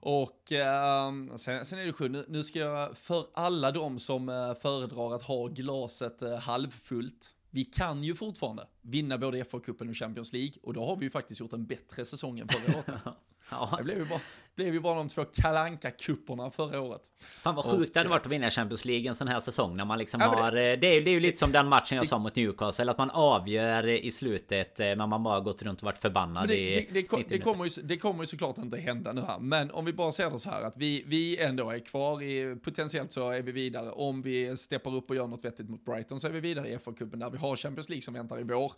[0.08, 4.30] Och eh, sen, sen, är det sjukt, nu, nu, ska jag för alla de som
[4.30, 7.32] eh, föredrar att ha glaset eh, halvfullt.
[7.50, 11.10] Vi kan ju fortfarande vinna både FA-cupen och Champions League och då har vi ju
[11.10, 13.02] faktiskt gjort en bättre säsong än förra året.
[13.50, 13.76] Ja.
[13.78, 14.22] Det blev ju bara,
[14.56, 17.02] blev ju bara de två kalanka kupperna förra året.
[17.44, 19.86] Fan vad sjukt det hade varit att vinna Champions League en sån här säsong när
[19.86, 20.52] man liksom ja, har...
[20.52, 22.92] Det, det, är, det är ju lite som den matchen jag det, sa mot Newcastle.
[22.92, 26.58] Att man avgör i slutet när eh, man bara gått runt och varit förbannad det,
[26.58, 29.40] i det, det, det, kommer ju, det kommer ju såklart inte hända nu här.
[29.40, 32.56] Men om vi bara ser det så här att vi, vi ändå är kvar i...
[32.56, 33.92] Potentiellt så är vi vidare.
[33.92, 36.78] Om vi steppar upp och gör något vettigt mot Brighton så är vi vidare i
[36.78, 38.72] FA-cupen där vi har Champions League som väntar i vår.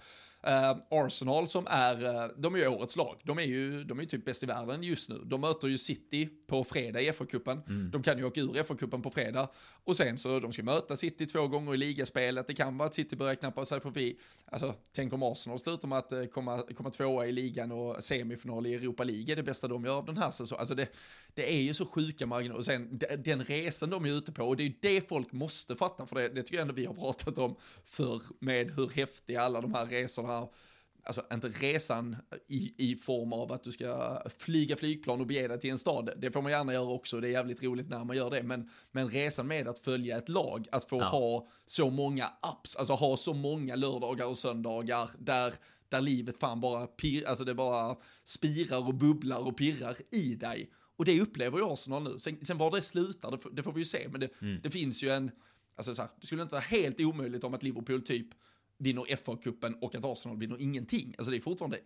[0.47, 3.21] Uh, Arsenal som är, de är ju årets lag.
[3.23, 5.21] De är ju, de är ju typ bäst i världen just nu.
[5.25, 7.61] De möter ju City på fredag i FA-cupen.
[7.67, 7.91] Mm.
[7.91, 9.49] De kan ju åka ur FA-cupen på fredag.
[9.83, 12.47] Och sen så, de ska möta City två gånger i ligaspelet.
[12.47, 14.19] Det kan vara att City börjar knappa sig förbi.
[14.45, 18.67] Alltså, tänk om Arsenal slutar med att uh, komma, komma tvåa i ligan och semifinal
[18.67, 20.59] i Europa League är det bästa de gör av den här säsongen.
[20.59, 20.87] Alltså det,
[21.33, 22.59] det är ju så sjuka marginaler.
[22.59, 25.75] Och sen den resan de är ute på, och det är ju det folk måste
[25.75, 27.55] fatta, för det, det tycker jag ändå vi har pratat om
[27.85, 30.47] förr med hur häftiga alla de här resorna
[31.07, 32.15] alltså inte resan
[32.47, 36.09] i, i form av att du ska flyga flygplan och bege dig till en stad,
[36.17, 38.69] det får man gärna göra också, det är jävligt roligt när man gör det, men,
[38.91, 41.05] men resan med att följa ett lag, att få ja.
[41.05, 45.53] ha så många apps, alltså ha så många lördagar och söndagar där
[45.89, 50.71] där livet fan bara pir, alltså det bara spirar och bubblar och pirrar i dig.
[50.97, 52.19] Och det upplever ju Arsenal nu.
[52.19, 54.59] Sen, sen var det slutar, det, det, får vi ju se, men det, mm.
[54.63, 55.31] det finns ju en,
[55.75, 58.27] alltså så här, det skulle inte vara helt omöjligt om att Liverpool typ
[58.77, 61.15] vinner FA-cupen och att Arsenal vinner ingenting.
[61.17, 61.79] Alltså det är fortfarande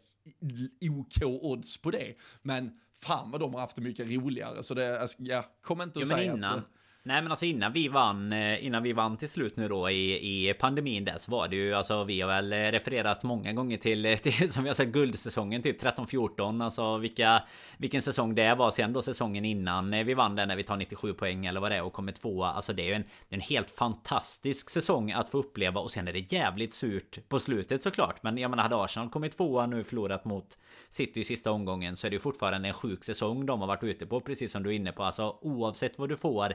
[0.90, 2.16] OK-odds på det.
[2.42, 4.64] Men fan vad de har haft det mycket roligare.
[4.64, 6.64] Så det, alltså, ja, kom inte och ja, säg att...
[7.04, 10.50] Nej men alltså innan vi vann eh, Innan vi vann till slut nu då i,
[10.50, 13.78] i pandemin där så var det ju alltså Vi har väl eh, refererat många gånger
[13.78, 17.44] till, eh, till Som vi har sagt guldsäsongen typ 13-14 Alltså vilka
[17.78, 21.14] Vilken säsong det var sen då säsongen innan Vi vann den när vi tar 97
[21.14, 22.52] poäng eller vad det är och kommer tvåa.
[22.52, 26.14] Alltså det är ju en, en helt fantastisk säsong att få uppleva och sen är
[26.14, 28.24] det jävligt surt på slutet såklart.
[28.24, 30.58] Men jag menar hade Arsenal kommit tvåa nu förlorat mot
[30.90, 33.84] City i sista omgången så är det ju fortfarande en sjuk säsong de har varit
[33.84, 35.04] ute på precis som du är inne på.
[35.04, 36.54] Alltså oavsett vad du får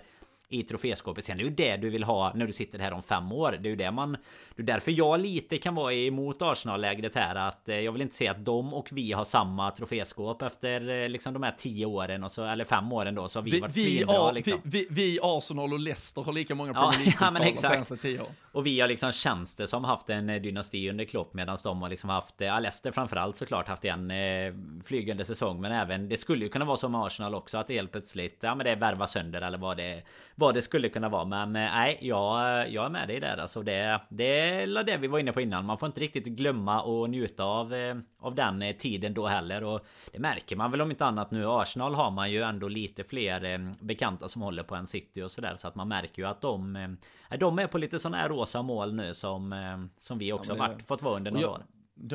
[0.49, 1.24] i troféskåpet.
[1.24, 3.59] Sen är det ju det du vill ha när du sitter här om fem år.
[3.61, 4.16] Det är ju det man...
[4.57, 7.34] Det är därför jag lite kan vara emot Arsenal-lägret här.
[7.34, 11.09] Att eh, jag vill inte se att de och vi har samma troféskåp efter eh,
[11.09, 13.28] liksom de här tio åren och så, eller fem åren då.
[13.28, 14.61] Så har vi, vi varit vi, svinbra, liksom.
[14.64, 18.20] vi, vi, vi, Arsenal och Leicester har lika många Premier League-titlar ja, de senaste tio
[18.20, 18.28] år.
[18.57, 21.88] Och vi har liksom tjänster som haft en eh, dynasti under Klopp medan de har
[21.88, 24.54] liksom haft, eh, Alester framförallt såklart haft en eh,
[24.84, 25.61] flygande säsong.
[25.61, 28.54] Men även, det skulle ju kunna vara som Arsenal också att det helt plötsligt, ja
[28.54, 30.02] men det är värva sönder eller vad det,
[30.34, 31.24] vad det skulle kunna vara.
[31.24, 32.40] Men nej, jag,
[32.70, 33.62] jag är med dig där alltså.
[33.62, 35.64] Det, det är det vi var inne på innan.
[35.64, 37.74] Man får inte riktigt glömma och njuta av,
[38.18, 39.64] av den tiden då heller.
[39.64, 41.46] Och det märker man väl om inte annat nu.
[41.46, 45.57] Arsenal har man ju ändå lite fler bekanta som håller på en city och sådär.
[45.59, 46.96] Så att man märker ju att de,
[47.38, 50.86] de är på lite sån här rosa mål nu som, som vi också ja, varit,
[50.86, 51.64] fått vara under några jag, år.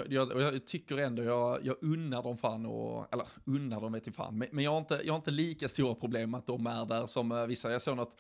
[0.10, 4.38] Jag, jag, tycker ändå jag, jag unnar dem fan och, eller unnar dem vet fan,
[4.38, 7.06] men, men jag, har inte, jag har inte lika stora problem att de är där
[7.06, 7.72] som vissa.
[7.72, 8.20] Jag såg något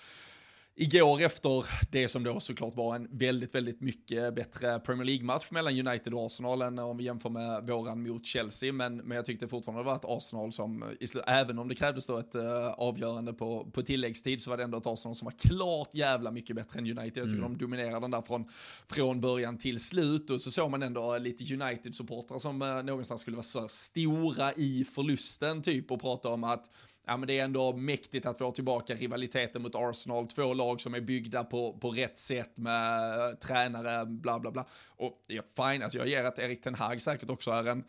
[0.75, 5.87] Igår efter det som då såklart var en väldigt, väldigt mycket bättre Premier League-match mellan
[5.87, 8.73] United och Arsenal än om vi jämför med våran mot Chelsea.
[8.73, 10.83] Men, men jag tyckte fortfarande det var ett Arsenal som,
[11.27, 14.77] även om det krävdes då ett uh, avgörande på, på tilläggstid, så var det ändå
[14.77, 17.23] ett Arsenal som var klart jävla mycket bättre än United.
[17.23, 17.53] Jag tycker mm.
[17.53, 18.45] de dominerade den där från,
[18.87, 20.29] från början till slut.
[20.29, 24.85] Och så såg man ändå lite United-supportrar som uh, någonstans skulle vara så stora i
[24.95, 26.69] förlusten typ och prata om att
[27.07, 30.27] ja, men det är ändå mäktigt att få tillbaka rivaliteten mot Arsenal.
[30.27, 34.65] Två lag som är byggda på, på rätt sätt med uh, tränare, bla bla bla.
[34.87, 37.83] Och ja, fine, alltså jag ger att Erik Ten Hag säkert också är en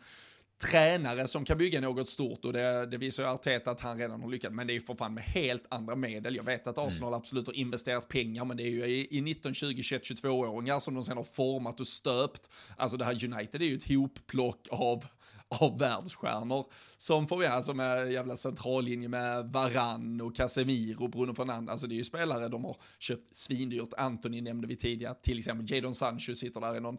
[0.71, 4.21] tränare som kan bygga något stort och det, det visar ju Arteta att han redan
[4.21, 4.55] har lyckats.
[4.55, 6.35] Men det är ju för fan med helt andra medel.
[6.35, 6.87] Jag vet att mm.
[6.87, 7.17] Arsenal mm.
[7.17, 10.93] absolut har investerat pengar, men det är ju i, i 19, 20, 21, 22-åringar som
[10.93, 12.49] de sen har format och stöpt.
[12.77, 15.05] Alltså det här United är ju ett hopplock av
[15.47, 16.65] av världsstjärnor
[16.97, 21.93] som får vi alltså med jävla centrallinje med Varann och Casemiro, Bruno Fernandes, alltså det
[21.93, 23.93] är ju spelare de har köpt svindyrt.
[23.97, 26.97] Anthony nämnde vi tidigare, till exempel Jadon Sancho sitter där i någon,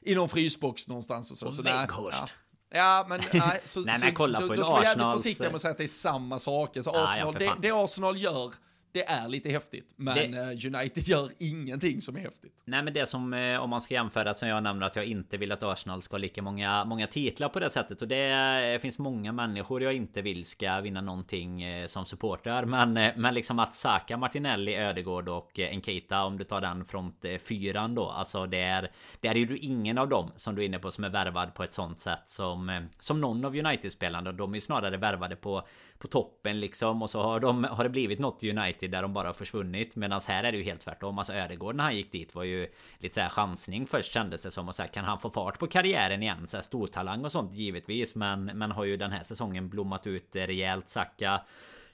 [0.00, 1.46] i någon frysbox någonstans och så.
[1.46, 2.28] Och så där, ja.
[2.70, 5.54] Ja, men nej, så, nej, nej, kolla så, på då, ska vi jävligt försiktiga med
[5.54, 6.82] att säga att det är samma saker.
[6.82, 8.54] Så Arsenal, ja, det, det Arsenal gör
[8.92, 9.94] det är lite häftigt.
[9.96, 10.38] Men det...
[10.38, 12.62] Eh, United gör ingenting som är häftigt.
[12.64, 15.36] Nej men det som, eh, om man ska jämföra, som jag nämner att jag inte
[15.36, 18.02] vill att Arsenal ska ha lika många, många titlar på det sättet.
[18.02, 18.28] Och det
[18.74, 22.64] eh, finns många människor jag inte vill ska vinna någonting som supporter.
[22.64, 27.94] Men, men liksom att Saka, Martinelli, Ödegård och Enkita, om du tar den front fyran
[27.94, 28.08] då.
[28.08, 31.04] Alltså det är, det är ju ingen av dem som du är inne på som
[31.04, 34.32] är värvad på ett sånt sätt som, som någon av United-spelarna.
[34.32, 35.62] De är ju snarare värvade på,
[35.98, 37.02] på toppen liksom.
[37.02, 39.96] Och så har, de, har det blivit något United United där de bara har försvunnit.
[39.96, 41.18] Medan här är det ju helt tvärtom.
[41.18, 42.68] Alltså Ödegård när han gick dit var ju
[42.98, 44.68] lite så här chansning först kändes det som.
[44.68, 46.46] Och så här, kan han få fart på karriären igen?
[46.46, 48.14] Så här, stortalang och sånt givetvis.
[48.14, 50.88] Men, men har ju den här säsongen blommat ut rejält.
[50.88, 51.40] Saka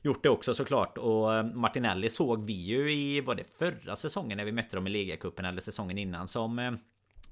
[0.03, 0.99] gjort det också såklart.
[0.99, 4.87] Och eh, Martinelli såg vi ju i, var det förra säsongen när vi mötte dem
[4.87, 6.73] i ligacupen eller säsongen innan som eh,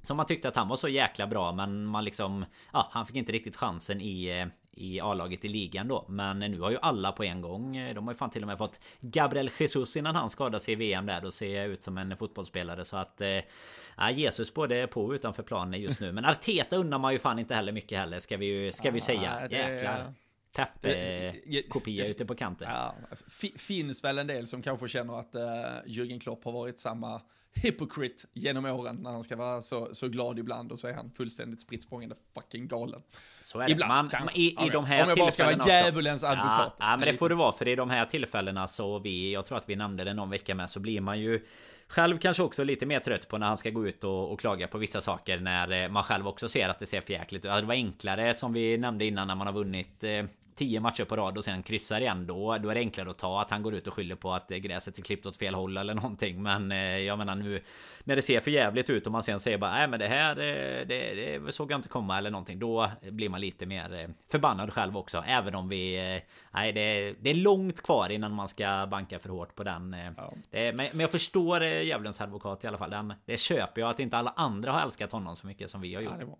[0.02, 3.16] som man tyckte att han var så jäkla bra men man liksom Ja han fick
[3.16, 6.06] inte riktigt chansen i eh, i A-laget i ligan då.
[6.08, 7.72] Men nu har ju alla på en gång.
[7.94, 10.76] De har ju fan till och med fått Gabriel Jesus innan han skadade sig i
[10.76, 11.20] VM där.
[11.20, 12.84] Då ser jag ut som en fotbollsspelare.
[12.84, 13.20] Så att...
[13.20, 13.38] Eh,
[14.12, 16.12] Jesus både på och utanför planen just nu.
[16.12, 18.18] Men Arteta undrar man ju fan inte heller mycket heller.
[18.18, 19.48] Ska vi ju ska vi säga.
[19.50, 20.14] Jäklar.
[20.52, 22.68] Täppe-kopia ute på kanten.
[22.70, 22.94] Ja,
[23.56, 25.42] finns väl en del som kanske känner att uh,
[25.86, 27.22] Jürgen Klopp har varit samma
[27.54, 31.10] hypocrite genom åren när han ska vara så, så glad ibland och så är han
[31.10, 31.88] fullständigt spritt
[32.34, 33.02] fucking galen.
[33.42, 33.72] Så är det.
[33.72, 36.74] Ibland, man, i, i de här Om jag bara ska vara djävulens advokat.
[36.78, 39.46] Ja, ja, men det får det vara för i de här tillfällena så vi, jag
[39.46, 41.46] tror att vi nämnde det någon vecka med, så blir man ju
[41.90, 44.68] Själv kanske också lite mer trött på när han ska gå ut och, och klaga
[44.68, 47.50] på vissa saker när eh, man själv också ser att det ser för jäkligt ut.
[47.50, 50.04] Det var enklare som vi nämnde innan när man har vunnit
[50.50, 53.18] eh, 10 matcher på rad och sen kryssar igen då, då är det enklare att
[53.18, 55.76] ta att han går ut och skyller på att gräset är klippt åt fel håll
[55.76, 56.42] eller någonting.
[56.42, 57.62] Men eh, jag menar nu
[58.04, 60.34] när det ser för jävligt ut och man sen säger bara nej men det här
[60.34, 62.58] det, det, det såg jag inte komma eller någonting.
[62.58, 65.24] Då blir man lite mer eh, förbannad själv också.
[65.26, 66.14] Även om vi...
[66.14, 69.96] Eh, nej det, det är långt kvar innan man ska banka för hårt på den.
[70.16, 70.32] Ja.
[70.50, 72.90] Det, men, men jag förstår djävulens advokat i alla fall.
[72.90, 75.94] Den, det köper jag att inte alla andra har älskat honom så mycket som vi
[75.94, 76.14] har gjort.
[76.20, 76.36] Ja,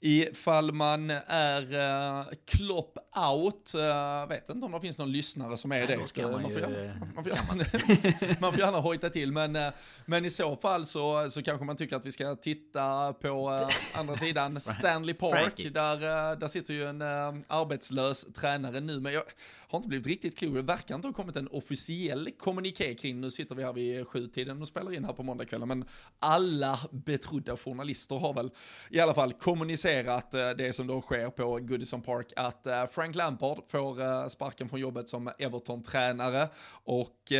[0.00, 2.98] Ifall man är uh, klopp
[3.32, 6.22] out, uh, vet inte om det finns någon lyssnare som är Nej, det.
[6.22, 9.68] Man, man, får gärna, man, får gärna, man får gärna hojta till, men, uh,
[10.06, 13.98] men i så fall så, så kanske man tycker att vi ska titta på uh,
[14.00, 15.68] andra sidan Stanley Park.
[15.74, 17.02] Där, där sitter ju en
[17.48, 19.22] arbetslös tränare nu, men jag,
[19.68, 20.54] har inte blivit riktigt klok.
[20.54, 24.62] Det verkar inte ha kommit en officiell kommuniké kring, nu sitter vi här vid sjutiden
[24.62, 25.84] och spelar in här på måndagskvällen, men
[26.18, 28.50] alla betrodda journalister har väl
[28.90, 33.14] i alla fall kommunicerat eh, det som då sker på Goodison Park, att eh, Frank
[33.14, 36.48] Lampard får eh, sparken från jobbet som Everton-tränare
[36.84, 37.32] och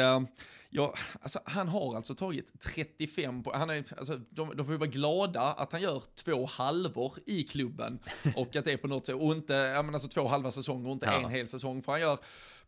[0.70, 4.78] Ja, alltså, han har alltså tagit 35 på, han är, alltså, de, de får ju
[4.78, 7.98] vara glada att han gör två halvor i klubben
[8.36, 10.86] och att det är på något sätt, och inte, ja men alltså två halva säsonger
[10.86, 11.24] och inte ja.
[11.24, 12.18] en hel säsong, för han gör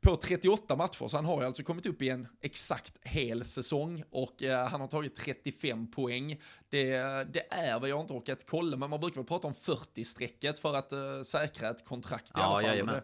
[0.01, 4.05] på 38 matcher, så han har ju alltså kommit upp i en exakt hel säsong
[4.11, 6.41] och eh, han har tagit 35 poäng.
[6.69, 6.91] Det,
[7.33, 10.75] det är vad jag inte orkat kolla, men man brukar väl prata om 40-strecket för
[10.75, 13.01] att eh, säkra ett kontrakt i ja, alla fall.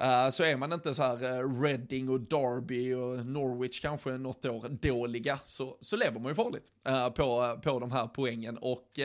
[0.00, 4.44] Uh, så är man inte så här uh, Reading och Derby och Norwich kanske något
[4.44, 8.58] år dåliga så, så lever man ju farligt uh, på, på de här poängen.
[8.58, 8.98] Och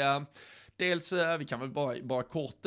[0.78, 2.66] Dels, vi kan väl bara, bara kort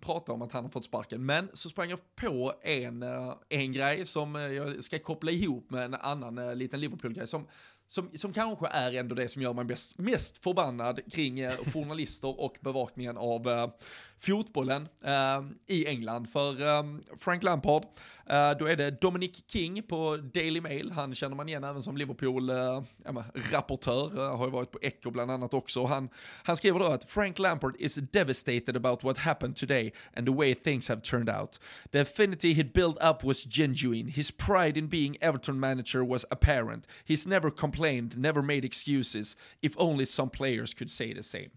[0.00, 3.04] prata om att han har fått sparken, men så sprang jag på en,
[3.48, 7.46] en grej som jag ska koppla ihop med en annan liten Liverpool-grej som,
[7.86, 12.56] som, som kanske är ändå det som gör mig bäst, mest förbannad kring journalister och
[12.60, 13.70] bevakningen av
[14.20, 16.30] fotbollen eh, i England.
[16.30, 16.84] För eh,
[17.18, 17.82] Frank Lampard,
[18.26, 21.96] eh, då är det Dominic King på Daily Mail, han känner man igen även som
[21.96, 25.84] Liverpool-rapportör, eh, eh, har ju varit på Echo bland annat också.
[25.84, 26.08] Han,
[26.42, 30.54] han skriver då att Frank Lampard is devastated about what happened today and the way
[30.54, 31.60] things have turned out.
[31.92, 34.10] The affinity he'd built up was genuine.
[34.10, 36.86] His pride in being Everton manager was apparent.
[37.04, 39.36] He's never complained, never made excuses.
[39.62, 41.50] If only some players could say the same.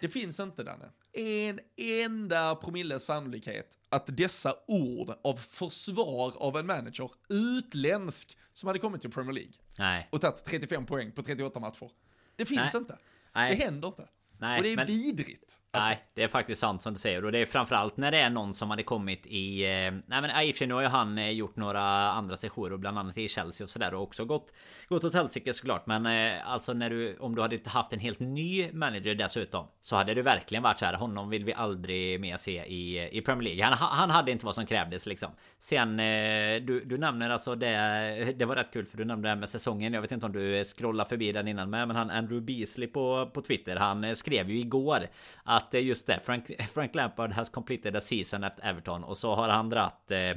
[0.00, 6.66] Det finns inte, Danne, en enda promille sannolikhet att dessa ord av försvar av en
[6.66, 10.08] manager, utländsk, som hade kommit till Premier League Nej.
[10.12, 11.90] och tagit 35 poäng på 38 matcher.
[12.36, 12.80] Det finns Nej.
[12.80, 12.98] inte.
[13.34, 13.56] Nej.
[13.56, 14.08] Det händer inte.
[14.38, 14.86] Nej, och det är men...
[14.86, 15.60] vidrigt.
[15.74, 15.90] Alltså.
[15.90, 17.24] Nej, det är faktiskt sant som du säger.
[17.24, 19.62] Och det är framförallt när det är någon som hade kommit i...
[19.62, 22.36] Eh, nej men i och för sig nu har ju han eh, gjort några andra
[22.36, 23.94] sessioner, bland annat i Chelsea och sådär.
[23.94, 24.52] Och också gått,
[24.88, 25.86] gått åt helsike såklart.
[25.86, 27.16] Men eh, alltså när du...
[27.16, 29.66] Om du hade haft en helt ny manager dessutom.
[29.82, 30.94] Så hade det verkligen varit så här.
[30.94, 33.64] Honom vill vi aldrig mer se i, i Premier League.
[33.64, 35.30] Han, han hade inte vad som krävdes liksom.
[35.58, 38.34] Sen eh, du, du nämner alltså det...
[38.36, 39.94] Det var rätt kul för du nämnde det här med säsongen.
[39.94, 41.88] Jag vet inte om du eh, scrollade förbi den innan med.
[41.88, 43.76] Men han Andrew Beasley på, på Twitter.
[43.76, 45.06] Han eh, skrev ju igår
[45.44, 46.20] att det är just det.
[46.24, 49.04] Frank, Frank Lampard has completed a season at Everton.
[49.04, 50.32] Och så har han dratt eh,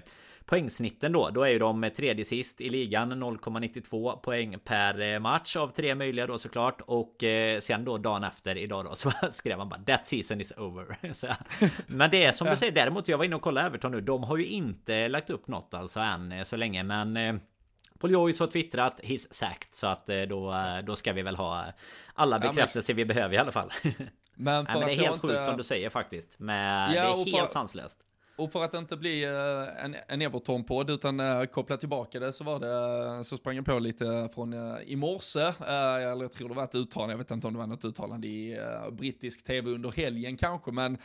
[0.48, 1.30] poängsnitten då.
[1.30, 5.96] Då är ju de tredje sist i ligan 0,92 poäng per eh, match av tre
[5.96, 6.82] möjliga då såklart.
[6.82, 10.52] Och eh, sen då dagen efter idag då så skrev han bara That season is
[10.58, 11.14] over.
[11.14, 11.28] så,
[11.88, 13.08] men det är som du säger däremot.
[13.08, 14.02] Jag var inne och kollade Everton nu.
[14.02, 16.84] De har ju inte lagt upp något alltså än eh, så länge.
[16.84, 17.36] Men eh,
[18.00, 21.66] Paul Joyce har twittrat He's sacked Så att eh, då, då ska vi väl ha
[22.14, 23.72] alla bekräftelser vi behöver i alla fall
[24.38, 25.28] Men, för Nej, men det är helt inte...
[25.28, 26.36] sjukt som du säger faktiskt.
[26.40, 27.54] Men ja, det är helt för...
[27.54, 27.98] sanslöst.
[28.38, 32.44] Och för att inte bli uh, en, en Everton-podd utan uh, koppla tillbaka det så
[32.44, 34.54] var det, uh, så sprang jag på lite från
[34.86, 37.68] i morse, eller jag tror det var ett uttalande, jag vet inte om det var
[37.68, 38.60] något uttalande i
[38.92, 40.98] brittisk tv under helgen kanske, men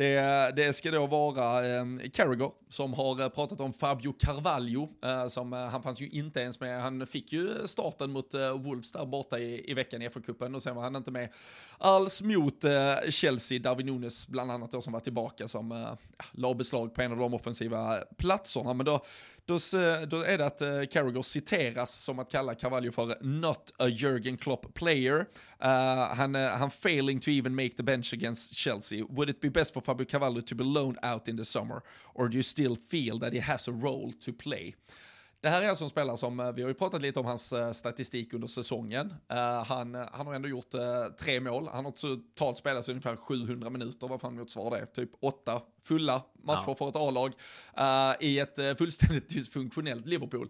[0.00, 5.26] det, det ska då vara eh, Carragher som har eh, pratat om Fabio Carvalho, eh,
[5.26, 6.82] som eh, han fanns ju inte ens med.
[6.82, 10.62] Han fick ju starten mot eh, Wolves där borta i, i veckan i FA-cupen och
[10.62, 11.28] sen var han inte med
[11.80, 15.92] alls mot eh, Chelsea, Darwin Nunes bland annat då som var tillbaka som eh,
[16.32, 18.74] la beslag på en av de offensiva platserna.
[18.74, 19.04] Men då
[19.50, 23.72] då, eh, då är det att eh, Carragher citeras som att kalla Carvalho för “not
[23.78, 25.26] a Jürgen Klopp player”.
[25.62, 29.04] Uh, han, uh, han failing to even make the bench against Chelsea.
[29.08, 31.82] Would it be best for Fabio Carvalho to be loaned out in the summer?
[32.14, 34.74] Or do you still feel that he has a role to play?
[35.42, 37.52] Det här är alltså en spelare som, eh, vi har ju pratat lite om hans
[37.52, 39.14] eh, statistik under säsongen.
[39.32, 40.80] Uh, han, han har ändå gjort uh,
[41.20, 45.10] tre mål, han har totalt spelat ungefär 700 minuter, vad fan mitt svar det typ
[45.20, 46.74] åtta fulla matcher ja.
[46.74, 47.32] för ett A-lag
[47.78, 50.48] uh, i ett fullständigt dysfunktionellt Liverpool.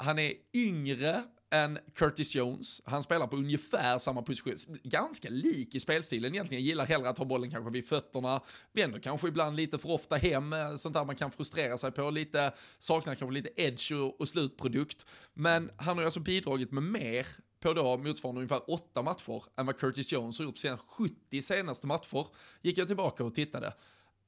[0.00, 2.82] han är yngre än Curtis Jones.
[2.84, 6.64] Han spelar på ungefär samma position, ganska lik i spelstilen egentligen.
[6.64, 8.40] Gillar hellre att ha bollen kanske vid fötterna,
[8.72, 12.10] vänder kanske ibland lite för ofta hem, eh, sånt där man kan frustrera sig på,
[12.10, 15.06] lite, saknar kanske lite edge och, och slutprodukt.
[15.34, 17.26] Men han har ju alltså bidragit med mer
[17.60, 21.42] på då motsvarande ungefär åtta matcher än vad Curtis Jones har gjort på sina 70
[21.42, 22.26] senaste matcher.
[22.62, 23.74] Gick jag tillbaka och tittade.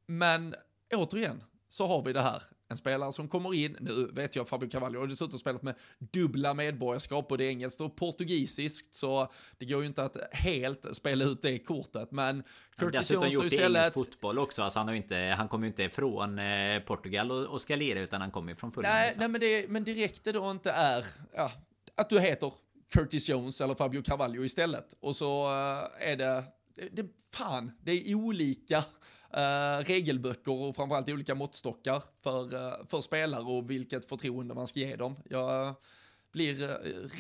[0.06, 0.54] Men
[0.94, 2.42] återigen så har vi det här
[2.72, 6.54] en spelare som kommer in, nu vet jag Fabio Cavallo har dessutom spelat med dubbla
[6.54, 11.58] medborgarskap, både engelskt och portugisiskt, så det går ju inte att helt spela ut det
[11.58, 12.42] kortet, men
[12.76, 13.80] Curtis Jones gjort istället...
[13.80, 17.46] engelsk fotboll också, alltså han, har inte, han kommer ju inte från eh, Portugal och,
[17.46, 18.92] och ska lira, utan han kommer från Fulham.
[18.92, 21.04] Nej, nej men, det, men direkt det då inte är,
[21.36, 21.52] ja,
[21.94, 22.52] att du heter
[22.92, 26.44] Curtis Jones eller Fabio Carvalho istället, och så uh, är det,
[26.76, 28.84] det, det, fan, det är olika
[29.36, 34.80] Eh, regelböcker och framförallt olika måttstockar för, uh, för spelare och vilket förtroende man ska
[34.80, 35.16] ge dem.
[35.30, 35.74] Jag eh,
[36.32, 36.68] blir uh,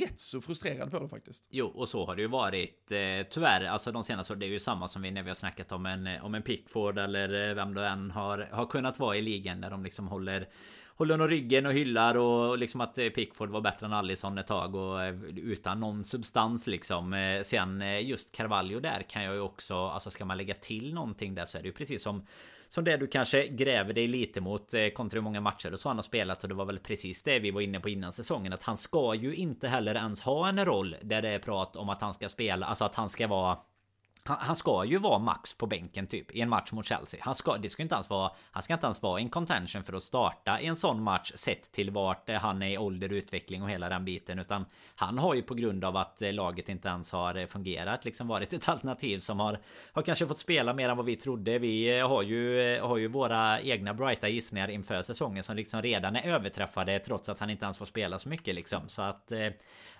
[0.00, 1.46] rätt så frustrerad på det faktiskt.
[1.50, 3.64] Jo, och så har det ju varit eh, tyvärr.
[3.64, 5.86] Alltså de senaste åren, det är ju samma som vi när vi har snackat om
[5.86, 9.70] en, om en Pickford eller vem du än har, har kunnat vara i ligan när
[9.70, 10.48] de liksom håller
[10.96, 14.46] håller honom ryggen och hyllar och liksom att eh, Pickford var bättre än Allison ett
[14.46, 17.12] tag och eh, utan någon substans liksom.
[17.12, 21.34] Eh, sen just Carvalho där kan jag ju också, alltså ska man lägga till någonting
[21.34, 22.26] där så är det ju precis som
[22.68, 25.96] som det du kanske gräver dig lite mot kontra hur många matcher och så han
[25.96, 28.62] har spelat och det var väl precis det vi var inne på innan säsongen att
[28.62, 32.00] han ska ju inte heller ens ha en roll där det är prat om att
[32.02, 33.58] han ska spela, alltså att han ska vara
[34.24, 37.20] han, han, ska ju vara max på bänken typ i en match mot Chelsea.
[37.22, 39.92] Han ska, det ska inte ens vara, han ska inte ens vara in contention för
[39.92, 43.62] att starta i en sån match sett till vart eh, han är i ålder, utveckling
[43.62, 44.38] och hela den biten.
[44.38, 44.64] Utan
[44.94, 48.28] han har ju på grund av att eh, laget inte ens har eh, fungerat liksom
[48.28, 49.58] varit ett alternativ som har,
[49.92, 51.58] har kanske fått spela mer än vad vi trodde.
[51.58, 56.22] Vi har ju, har ju våra egna brighta gissningar inför säsongen som liksom redan är
[56.34, 58.88] överträffade trots att han inte ens får spela så mycket liksom.
[58.88, 59.48] Så att eh,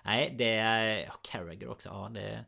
[0.03, 1.05] nej, det är...
[1.05, 2.45] Oh, Carragher också, ja det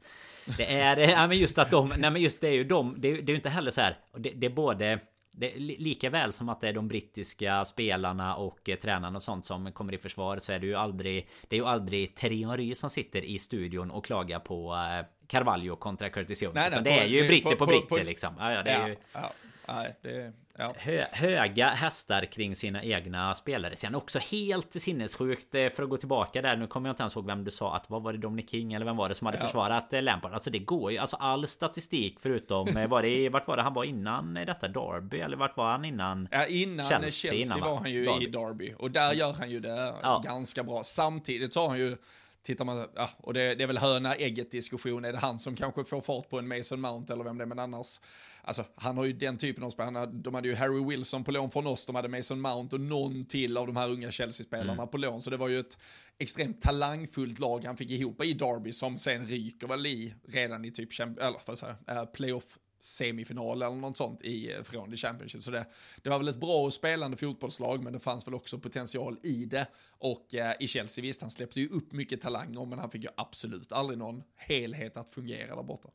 [0.57, 3.11] det är, ja men just att de, nej men just det är ju de, det,
[3.11, 4.99] det är ju inte heller så här, det, det är både
[5.31, 9.45] det, lika väl som att det är de brittiska spelarna och eh, tränarna och sånt
[9.45, 12.89] som kommer i försvar så är det ju aldrig Det är ju aldrig Thierry som
[12.89, 17.05] sitter i studion och klagar på eh, Carvalho kontra Curtis Jones nej, nej, det är
[17.05, 18.35] ju britter på, på, britter på, liksom.
[18.39, 18.95] Ja, ja, det är ju...
[19.13, 19.31] ja,
[19.67, 20.73] nej, det, Ja.
[20.77, 23.75] Hö, höga hästar kring sina egna spelare.
[23.75, 26.55] Sen också helt sinnessjukt eh, för att gå tillbaka där.
[26.55, 28.73] Nu kommer jag inte ens ihåg vem du sa att vad var det Dominic King
[28.73, 29.45] eller vem var det som hade ja.
[29.45, 30.33] försvarat eh, Lampard?
[30.33, 30.97] Alltså det går ju.
[30.97, 35.19] Alltså all statistik förutom eh, var det vart var det han var innan detta Derby
[35.19, 36.27] eller vart var han innan?
[36.31, 38.25] Ja innan Chelsea, Chelsea innan, var han ju Derby.
[38.25, 40.21] i Derby och där gör han ju det ja.
[40.25, 40.81] ganska bra.
[40.83, 41.97] Samtidigt så har han ju
[42.45, 45.55] tittar man, ja, och det, det, är väl höna ägget diskussion, är det han som
[45.55, 48.01] kanske får fart på en Mason Mount eller vem det är, men annars,
[48.41, 51.51] alltså han har ju den typen av spelare, de hade ju Harry Wilson på lån
[51.51, 54.87] från oss, de hade Mason Mount och någon till av de här unga Chelsea-spelarna mm.
[54.87, 55.77] på lån, så det var ju ett
[56.17, 60.71] extremt talangfullt lag han fick ihop i Derby som sen ryker väl i redan i
[60.71, 65.43] typ, eller vad säger jag, playoff semifinal eller något sånt i, eh, från The Championship.
[65.43, 65.65] Så det,
[66.01, 69.45] det var väl ett bra och spelande fotbollslag, men det fanns väl också potential i
[69.45, 69.67] det.
[69.89, 73.09] Och eh, i Chelsea, visst, han släppte ju upp mycket talanger, men han fick ju
[73.17, 75.89] absolut aldrig någon helhet att fungera där borta.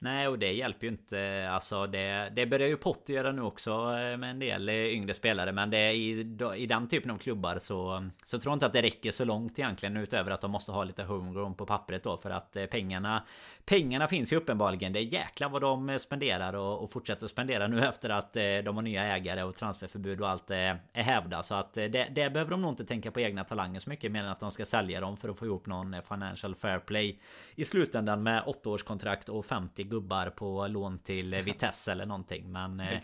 [0.00, 1.48] Nej och det hjälper ju inte.
[1.50, 5.14] Alltså det, det börjar ju Potter göra nu också eh, Med en del eh, yngre
[5.14, 5.52] spelare.
[5.52, 8.82] Men det i, i den typen av klubbar så Så tror jag inte att det
[8.82, 12.16] räcker så långt egentligen Utöver att de måste ha lite homegrown på pappret då.
[12.16, 13.24] För att eh, pengarna
[13.64, 14.92] Pengarna finns ju uppenbarligen.
[14.92, 18.82] Det är jäkla vad de spenderar och, och fortsätter spendera nu efter att de har
[18.82, 21.42] nya ägare och transferförbud och allt är, hävda.
[21.42, 24.22] Så att det, det behöver de nog inte tänka på egna talanger så mycket Mer
[24.22, 27.20] än att de ska sälja dem för att få ihop någon financial fair play
[27.54, 32.52] I slutändan med åtta årskontrakt och 50 gubbar på lån till Vitesse eller någonting.
[32.52, 33.00] Men eh,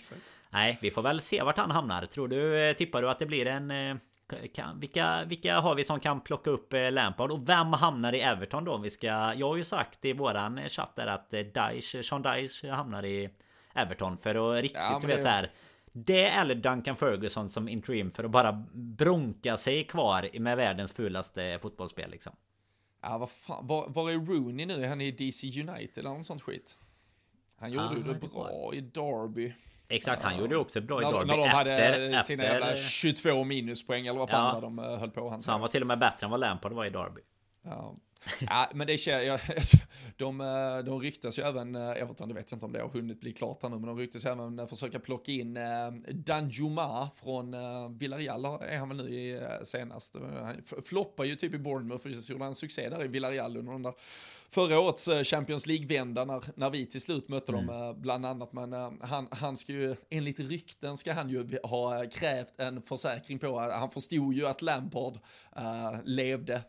[0.50, 2.06] nej, vi får väl se vart han hamnar.
[2.06, 3.96] Tror du, eh, tippar du att det blir en eh,
[4.54, 8.20] kan, vilka, vilka har vi som kan plocka upp eh, Lampard och vem hamnar i
[8.20, 8.76] Everton då?
[8.76, 13.04] Vi ska, jag har ju sagt i våran chatt där att Dyche, Sean Dyche hamnar
[13.04, 13.30] i
[13.74, 15.50] Everton för att riktigt ja, du vet så här.
[15.92, 21.58] Det eller Duncan Ferguson som interim för att bara bronka sig kvar med världens fulaste
[21.62, 22.32] fotbollsspel liksom.
[23.04, 24.84] Ja, vad fan, var, var är Rooney nu?
[24.84, 26.78] Är han i DC United eller något sånt skit?
[27.56, 28.74] Han gjorde ah, ju det bra var...
[28.74, 29.54] i Derby.
[29.88, 31.26] Exakt, han uh, gjorde också bra i när, Derby.
[31.26, 34.60] När de efter, hade sina jävla 22 minuspoäng eller vad fan ja.
[34.60, 35.30] de uh, höll på.
[35.30, 37.20] Han, så han var till och med bättre än vad Lampard var i Derby.
[37.62, 37.96] Ja.
[38.40, 39.76] ja, men det känner jag, alltså,
[40.16, 42.88] de, eh, de ryktas ju även, eh, Everton, det vet jag inte om det har
[42.88, 45.58] hunnit bli klart här nu, men de ryktas även eh, försöka plocka in
[46.08, 47.56] Danjuma från
[47.98, 50.16] Villarreal, är han väl nu i senast.
[50.42, 53.72] Han floppar ju typ i Bournemouth, för så gjorde han succé där i Villarreal under
[53.72, 53.94] den där
[54.54, 57.66] förra årets eh, Champions League-vända när, när vi till slut mötte mm.
[57.66, 58.52] dem eh, bland annat.
[58.52, 63.38] Men uh, han, han ska ju, enligt rykten ska han ju ha krävt en försäkring
[63.38, 65.14] på, han förstod ju att Lampard
[65.58, 66.62] uh, levde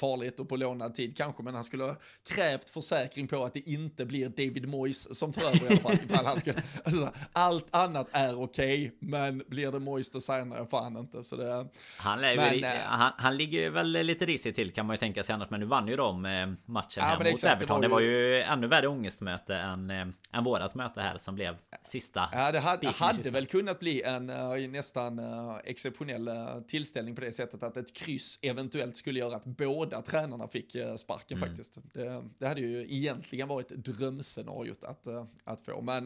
[0.00, 1.96] farligt och på lånad tid kanske, men han skulle ha
[2.28, 5.94] krävt försäkring på att det inte blir David Moyes som tar över i alla fall.
[6.04, 6.52] ifall han ska,
[6.84, 11.24] alltså, allt annat är okej, okay, men blir det Moyes då signar jag fan inte.
[11.24, 11.68] Så det,
[11.98, 15.50] han, men, han, han, ligger väl lite risigt till kan man ju tänka sig annars,
[15.50, 17.80] men nu vann ju de matchen ja, exakt, Everton.
[17.80, 18.06] Det var, ju...
[18.06, 22.28] det var ju ännu värre ångestmöte än, äh, än vårat möte här som blev sista.
[22.32, 27.20] Ja, det hade, hade väl kunnat bli en uh, nästan uh, exceptionell uh, tillställning på
[27.20, 31.48] det sättet att ett kryss eventuellt skulle göra att båda tränarna fick sparken mm.
[31.48, 31.78] faktiskt.
[31.92, 35.06] Det, det, hade ju egentligen varit drömscenariot att,
[35.44, 35.80] att få.
[35.80, 36.04] Men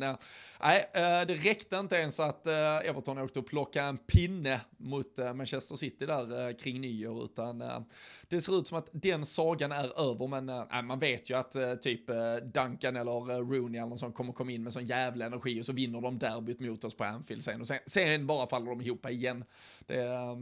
[0.60, 0.90] nej,
[1.26, 6.58] det räckte inte ens att Everton åkte och plockade en pinne mot Manchester City där
[6.58, 7.62] kring nyår, utan
[8.28, 11.74] det ser ut som att den sagan är över, men man vet ju att äh,
[11.74, 15.60] typ äh, Duncan eller Rooney eller någon sån kommer komma in med sån jävla energi
[15.60, 18.66] och så vinner de derbyt mot oss på Anfield sen och sen, sen bara faller
[18.66, 19.44] de ihop igen.
[19.86, 19.96] Det,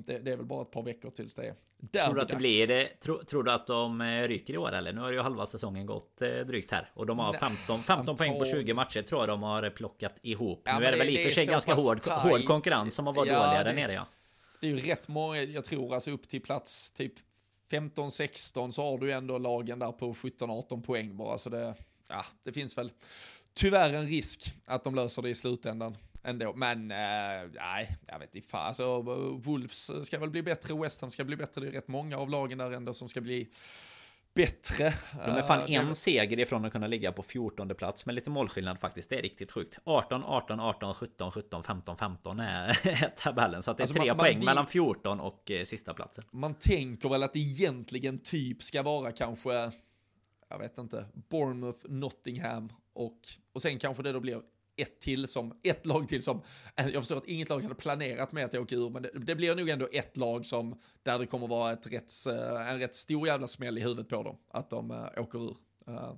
[0.06, 1.54] det, det, är väl bara ett par veckor tills det är
[2.04, 2.86] Tror du att det blir det?
[3.00, 4.92] Tro, tror du att de ryker i år eller?
[4.92, 8.44] Nu har ju halva säsongen gått drygt här och de har 15, 15 poäng på
[8.44, 10.62] 20 matcher tror jag de har plockat ihop.
[10.64, 13.14] Ja, nu är det, väl i och för sig ganska hård, hård konkurrens som har
[13.14, 14.06] varit ja, dåliga där nere ja.
[14.60, 17.12] det är ju rätt många, jag tror alltså upp till plats typ
[17.70, 21.38] 15-16 så har du ändå lagen där på 17-18 poäng bara.
[21.38, 21.74] Så det,
[22.08, 22.92] ja, det finns väl
[23.54, 26.52] tyvärr en risk att de löser det i slutändan ändå.
[26.54, 28.66] Men eh, nej, jag vet inte fan.
[28.66, 29.00] Alltså,
[29.42, 31.60] Wolves ska väl bli bättre, West Ham ska bli bättre.
[31.60, 33.48] Det är rätt många av lagen där ändå som ska bli
[34.34, 34.94] bättre.
[35.26, 38.80] De är fan en seger ifrån att kunna ligga på 14 plats med lite målskillnad
[38.80, 39.10] faktiskt.
[39.10, 39.78] Det är riktigt sjukt.
[39.84, 42.72] 18, 18, 18, 17, 17, 15, 15 är
[43.16, 43.62] tabellen.
[43.62, 46.24] Så att det är alltså tre man, poäng man, mellan 14 och eh, sista platsen.
[46.30, 49.72] Man tänker väl att det egentligen typ ska vara kanske,
[50.48, 53.18] jag vet inte, Bournemouth, Nottingham och,
[53.52, 54.40] och sen kanske det då blir
[54.82, 56.42] ett till som, ett lag till som,
[56.76, 59.34] eh, jag förstår att inget lag hade planerat med att åka ur, men det, det
[59.34, 62.94] blir nog ändå ett lag som, där det kommer vara ett rätt, eh, en rätt
[62.94, 65.56] stor jävla smäll i huvudet på dem, att de uh, åker ur.
[65.88, 66.14] Uh,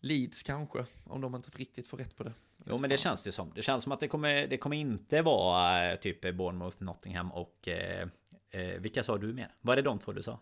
[0.00, 2.32] Leeds kanske, om de inte riktigt får rätt på det.
[2.66, 3.52] Jo men det känns det som.
[3.54, 8.80] Det känns som att det kommer, det kommer inte vara typ Bournemouth, Nottingham och eh,
[8.80, 9.54] vilka sa du mer?
[9.60, 10.38] Var det de två du sa?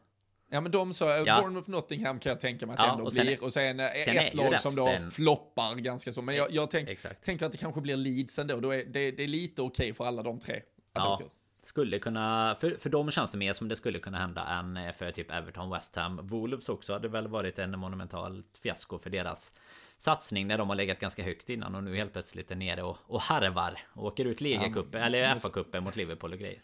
[0.52, 1.40] Ja men de så, ja.
[1.40, 3.44] Bournemouth Nottingham kan jag tänka mig att det ja, ändå och sen, blir.
[3.44, 6.22] Och sen, sen ett lag som då floppar ganska så.
[6.22, 8.60] Men jag, jag tänk, tänker att det kanske blir Leeds ändå.
[8.60, 10.56] Då är, det, det är lite okej okay för alla de tre.
[10.56, 11.20] Att ja.
[11.62, 15.12] Skulle kunna, för, för dem känns det mer som det skulle kunna hända än för
[15.12, 16.20] typ Everton, West Ham.
[16.22, 19.52] Wolves också hade väl varit en monumentalt fiasko för deras
[19.98, 22.96] satsning när de har legat ganska högt innan och nu helt plötsligt är nere och,
[23.06, 23.78] och harvar.
[23.92, 26.62] Och åker ut ligacupen, ja, eller FA-cupen mot Liverpool och grejer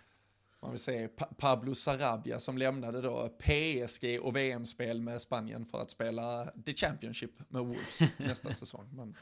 [0.62, 5.90] man vill säga Pablo Sarabia som lämnade då PSG och VM-spel med Spanien för att
[5.90, 8.88] spela The Championship med Wolves nästa säsong.
[8.92, 9.16] Men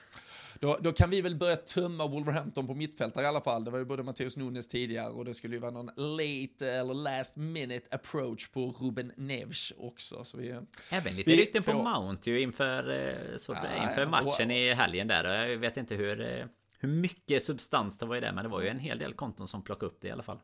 [0.61, 3.64] då, då, kan vi väl börja tömma Wolverhampton på mittfältare i alla fall.
[3.64, 6.95] Det var ju både Matteus Nunes tidigare och det skulle ju vara någon late eller
[6.95, 10.24] last minute approach på Ruben Neves också.
[10.24, 10.61] Så vi,
[10.91, 15.09] Även lite rykten på Mount ju inför, eh, så, ja, inför matchen och, i helgen
[15.09, 15.49] där.
[15.49, 16.47] Jag vet inte hur eh,
[16.78, 19.49] hur mycket substans det var i det, men det var ju en hel del konton
[19.49, 20.39] som plockade upp det i alla fall.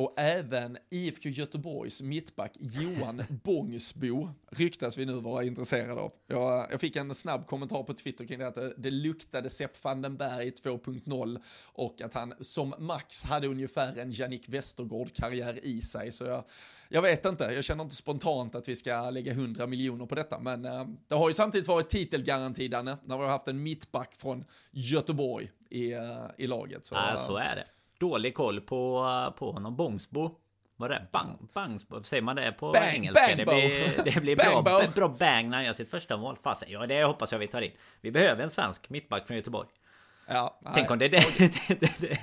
[0.00, 6.12] Och även IFK Göteborgs mittback Johan Bångsbo ryktas vi nu vara intresserade av.
[6.26, 9.84] Jag, jag, fick en snabb kommentar på Twitter kring det att det, det luktade Sepp
[9.84, 15.82] van den Berg 2.0 och att han som max hade ungefär en Jannik Westergård-karriär i
[15.82, 16.12] sig.
[16.12, 16.44] Så jag,
[16.88, 20.38] jag vet inte, jag känner inte spontant att vi ska lägga 100 miljoner på detta,
[20.38, 24.14] men äh, det har ju samtidigt varit titelgaranti, Danne, när vi har haft en mittback
[24.14, 26.84] från Göteborg i, äh, i laget.
[26.84, 27.64] Så, ja, så är det
[28.00, 29.04] dålig koll på,
[29.38, 29.76] på honom.
[29.76, 30.30] Bångsbo.
[30.76, 31.06] Vad är det?
[31.12, 33.26] Bang, bang, säger man det på bang, engelska?
[33.26, 36.36] Bang, det blir, det blir bang, bra, bra bang när han gör sitt första mål.
[36.42, 37.72] Fasen, ja det hoppas jag vi tar in.
[38.00, 39.68] Vi behöver en svensk mittback från Göteborg.
[40.26, 41.24] Ja, tänk, om det det,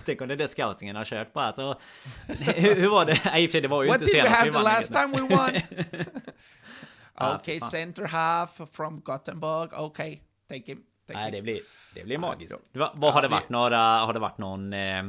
[0.05, 1.39] tänk om det är det scoutingen har kört på.
[1.39, 1.79] Alltså,
[2.27, 3.21] hur, hur var det?
[3.25, 5.07] Nej, för det var ju What inte senast What did we have the last time
[5.07, 5.61] we won?
[7.35, 9.73] okay, center half from Gothenburg.
[9.73, 10.19] Okay,
[10.49, 10.83] take him.
[11.07, 11.31] Take Nej, him.
[11.31, 11.59] det blir,
[11.93, 12.53] det blir magiskt.
[12.71, 14.73] Vad, vad har det varit några, har det varit någon...
[14.73, 15.03] Eh,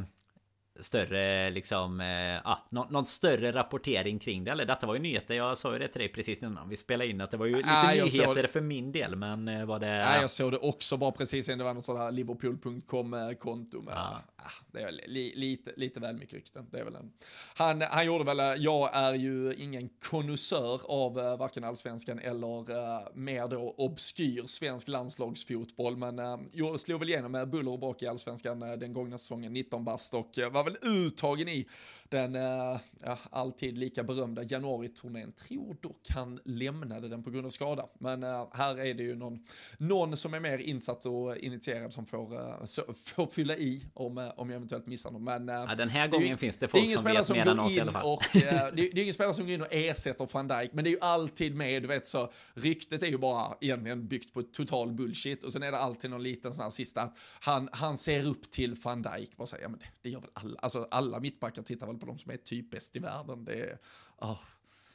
[0.80, 4.50] större liksom, eh, ah, någon, någon, större rapportering kring det.
[4.50, 5.34] Eller detta var ju nyheter.
[5.34, 7.56] Jag sa ju det till dig precis innan vi spelade in att det var ju
[7.56, 9.16] lite äh, nyheter för min del.
[9.16, 9.86] Men eh, var det...
[9.86, 13.94] Nej, jag såg det också bara precis innan det var något sådär Liverpool.com konto med.
[13.94, 14.22] Ah,
[14.72, 16.66] det är li, lite, lite väl mycket rykten.
[16.70, 17.12] Det är väl en...
[17.54, 22.70] han, han gjorde väl, eh, jag är ju ingen konnässör av uh, varken allsvenskan eller
[22.70, 25.96] uh, mer då obskyr svensk landslagsfotboll.
[25.96, 29.52] Men uh, slog väl igenom med buller och brak i allsvenskan uh, den gångna säsongen,
[29.52, 31.66] 19 bast och uh, var väl uttagen i
[32.10, 32.34] den
[33.04, 35.32] ja, alltid lika berömda januari-turnén.
[35.32, 37.88] Tror dock han lämnade den på grund av skada.
[37.98, 39.46] Men uh, här är det ju någon,
[39.78, 44.32] någon som är mer insatt och initierad som får, uh, så, får fylla i om,
[44.36, 45.24] om jag eventuellt missar någon.
[45.24, 47.72] Men, ja, den här gången ju, finns det folk det som vet mer än oss
[47.72, 48.06] i alla fall.
[48.06, 50.90] Och, det, det är ingen spelare som går in och ersätter van Dijk, men det
[50.90, 54.92] är ju alltid med, du vet så, ryktet är ju bara egentligen byggt på total
[54.92, 58.50] bullshit och sen är det alltid någon liten sån här sista, han, han ser upp
[58.50, 61.62] till van Dijk, bara säger, ja men det, det gör väl alla, alltså alla mittbackar
[61.62, 63.44] tittar väl på de som är typ bäst i världen.
[63.44, 63.78] Det är,
[64.18, 64.38] oh.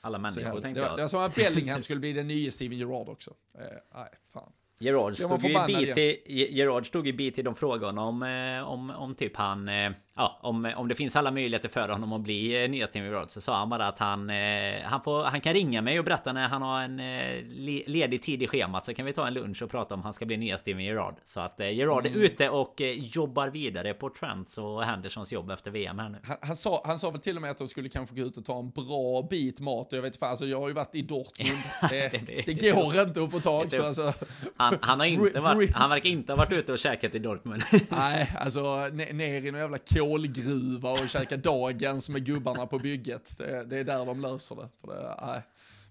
[0.02, 0.98] Alla människor tänkte jag.
[0.98, 3.34] Det var som att Bellingham skulle bli den nya Steven Gerrard också.
[3.56, 4.52] Eh, nej, fan.
[4.84, 9.36] Gerard stod ju i, Gerard stod ju i de frågorna om, eh, om, om typ
[9.36, 12.88] han eh, ja, om, om det finns alla möjligheter för honom att bli eh, nya
[12.88, 16.00] Steven Gerrard så sa han bara att han, eh, han, får, han kan ringa mig
[16.00, 17.44] och berätta när han har en eh,
[17.88, 20.26] ledig tid i schemat så kan vi ta en lunch och prata om han ska
[20.26, 21.16] bli nya Steven Gerrard.
[21.26, 22.20] Så att eh, Gerard mm.
[22.20, 26.18] är ute och eh, jobbar vidare på Trents och Hendersons jobb efter VM här nu.
[26.24, 28.38] Han, han, sa, han sa väl till och med att de skulle kanske gå ut
[28.38, 29.88] och ta en bra bit mat.
[29.92, 31.60] Jag vet inte, alltså jag har ju varit i Dortmund.
[31.90, 34.14] Det, det, det går inte att få tag så alltså.
[34.58, 37.64] Han, han, har inte varit, han verkar inte ha varit ute och käkat i Dortmund.
[37.90, 43.38] Nej, alltså ner i någon jävla kolgruva och käka dagens med gubbarna på bygget.
[43.38, 44.70] Det, det, är där de löser det.
[44.82, 45.42] För det nej.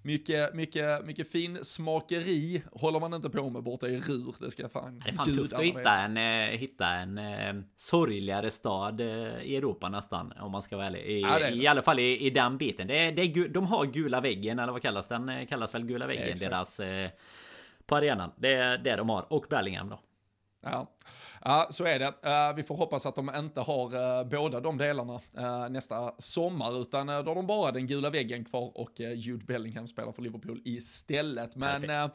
[0.03, 4.69] mycket, mycket, mycket fin smakeri håller man inte på med borta i Rur, det ska
[4.69, 9.43] fan Det är fan tufft att hitta en, eh, hitta en eh, sorgligare stad eh,
[9.43, 11.01] i Europa nästan, om man ska vara ärlig.
[11.01, 12.87] I, ja, I alla fall i, i den biten.
[12.87, 15.47] Det, det, de har gula väggen, eller vad kallas den?
[15.47, 16.81] Kallas väl gula väggen, ja, deras...
[16.81, 17.11] Eh,
[17.87, 18.31] på arenan.
[18.37, 19.33] Det är det de har.
[19.33, 20.01] Och Bellingham då.
[20.63, 20.87] Ja.
[21.45, 22.07] ja, så är det.
[22.07, 26.81] Uh, vi får hoppas att de inte har uh, båda de delarna uh, nästa sommar,
[26.81, 30.61] utan då har de bara den gula väggen kvar och Jude Bellingham spelar för Liverpool
[30.65, 31.57] istället.
[31.57, 32.11] Men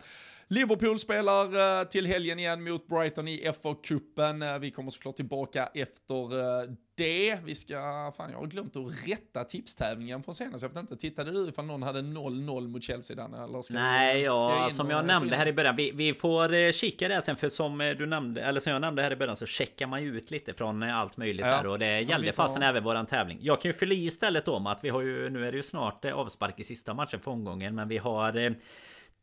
[0.48, 4.60] Liverpool spelar till helgen igen mot Brighton i FA-cupen.
[4.60, 7.40] Vi kommer såklart tillbaka efter det.
[7.44, 10.62] Vi ska, fan jag har glömt att rätta tipstävlingen från senast.
[10.62, 13.44] Jag vet inte, tittade du ifall någon hade 0-0 mot Chelsea där?
[13.44, 15.76] Eller ska Nej, ja, jag som jag nämnde här i början.
[15.76, 18.82] Vi, vi får eh, kika det sen för som eh, du nämnde, eller som jag
[18.82, 21.52] nämnde här i början så checkar man ju ut lite från eh, allt möjligt ja.
[21.52, 22.34] här och det gällde får...
[22.34, 23.40] fasen även våran tävling.
[23.42, 25.64] Jag kan ju fylla i istället om att vi har ju, nu är det ju
[25.64, 28.56] snart avspark i sista matchen för omgången, men vi har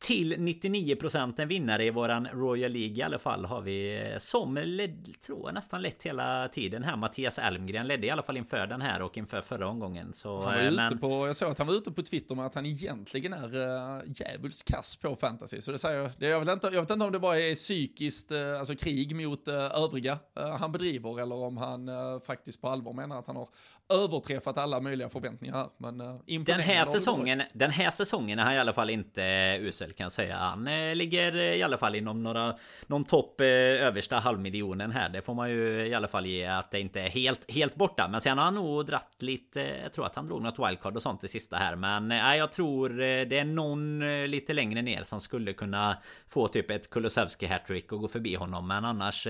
[0.05, 4.55] till 99% en vinnare i våran Royal League i alla fall har vi eh, som
[4.55, 6.96] led, tror jag nästan lett hela tiden här.
[6.96, 10.55] Mattias Almgren ledde i alla fall inför den här och inför förra omgången så han
[10.55, 10.86] var eh, men...
[10.86, 13.57] ute på jag såg att han var ute på Twitter med att han egentligen är
[13.57, 15.61] uh, djävulskt kass på fantasy.
[15.61, 17.55] Så det säger jag det jag vet inte jag vet inte om det bara är
[17.55, 20.18] psykiskt uh, alltså krig mot uh, övriga
[20.59, 21.90] han bedriver eller om han
[22.26, 23.48] faktiskt på allvar menar att han har
[23.89, 25.99] överträffat alla möjliga förväntningar här men
[26.45, 29.22] den här säsongen den här säsongen är han i alla fall inte
[29.61, 30.37] usel kan jag säga.
[30.37, 35.09] Han eh, ligger i alla fall inom några någon topp eh, översta halvmiljonen här.
[35.09, 38.09] Det får man ju i alla fall ge att det inte är helt helt borta.
[38.09, 39.61] Men sen har han nog dratt lite.
[39.82, 42.53] Jag tror att han drog något wildcard och sånt i sista här, men eh, jag
[42.53, 42.89] tror
[43.24, 45.97] det är någon lite längre ner som skulle kunna
[46.28, 48.68] få typ ett Kulusevski hattrick och gå förbi honom.
[48.68, 49.26] Men annars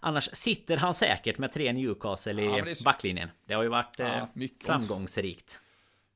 [0.00, 3.30] Annars sitter han säkert med tre Newcastle i ja, backlinjen.
[3.46, 4.28] Det har ju varit ja,
[4.64, 5.62] framgångsrikt.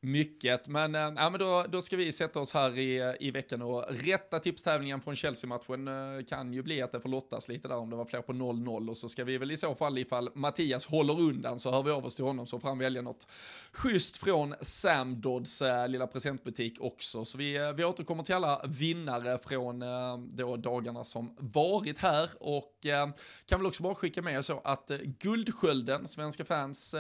[0.03, 3.63] Mycket, men, äh, men då, då ska vi sätta oss här i, eh, i veckan
[3.63, 5.89] och rätta tipstävlingen från Chelsea-matchen.
[5.89, 8.33] Äh, kan ju bli att det får lottas lite där om det var fler på
[8.33, 11.83] 0-0 och så ska vi väl i så fall ifall Mattias håller undan så hör
[11.83, 13.27] vi av oss till honom så får han välja något
[13.73, 17.25] schysst från Sam Dodds äh, lilla presentbutik också.
[17.25, 22.31] Så vi, äh, vi återkommer till alla vinnare från äh, då dagarna som varit här
[22.41, 23.09] och äh,
[23.47, 26.95] kan väl också bara skicka med så att äh, Guldskölden, svenska fans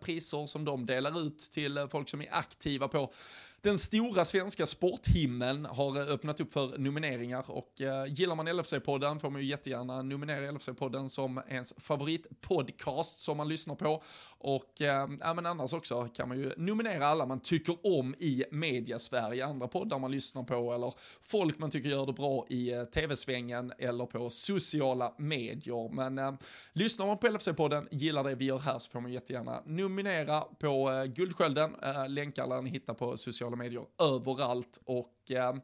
[0.00, 3.12] priser som de delar ut till folk som är aktiva på
[3.62, 9.30] den stora svenska sporthimlen har öppnat upp för nomineringar och eh, gillar man LFC-podden får
[9.30, 14.02] man ju jättegärna nominera LFC-podden som ens favoritpodcast som man lyssnar på.
[14.42, 18.44] Och eh, ja, men annars också kan man ju nominera alla man tycker om i
[18.50, 22.84] media-Sverige, andra poddar man lyssnar på eller folk man tycker gör det bra i eh,
[22.84, 25.94] tv-svängen eller på sociala medier.
[25.94, 26.32] Men eh,
[26.72, 30.90] lyssnar man på LFC-podden, gillar det vi gör här så får man jättegärna nominera på
[30.90, 31.74] eh, Guldskölden.
[31.82, 35.54] Eh, länkar lär ni hitta på sociala medier överallt och eh,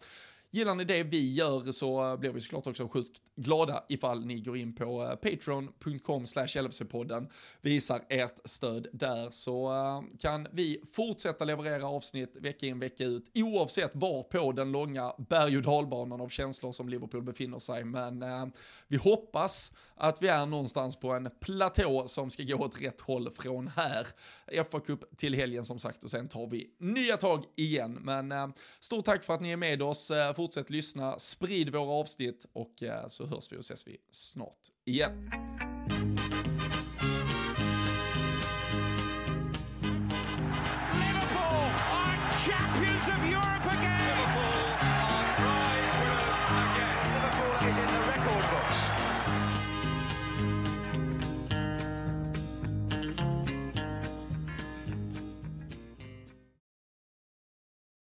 [0.50, 4.56] Gillar ni det vi gör så blir vi såklart också sjukt glada ifall ni går
[4.56, 7.28] in på eh, patreon.com slash LFC-podden,
[7.60, 13.30] visar ert stöd där så eh, kan vi fortsätta leverera avsnitt vecka in vecka ut
[13.34, 17.84] oavsett var på den långa berg och dalbanan av känslor som Liverpool befinner sig.
[17.84, 18.46] Men eh,
[18.88, 23.30] vi hoppas att vi är någonstans på en platå som ska gå åt rätt håll
[23.30, 24.06] från här.
[24.46, 27.98] FA-cup till helgen som sagt och sen tar vi nya tag igen.
[28.02, 28.48] Men eh,
[28.80, 33.06] stort tack för att ni är med oss fortsätt lyssna, sprid våra avsnitt och eh,
[33.26, 35.30] så hörs vi och ses vi snart igen.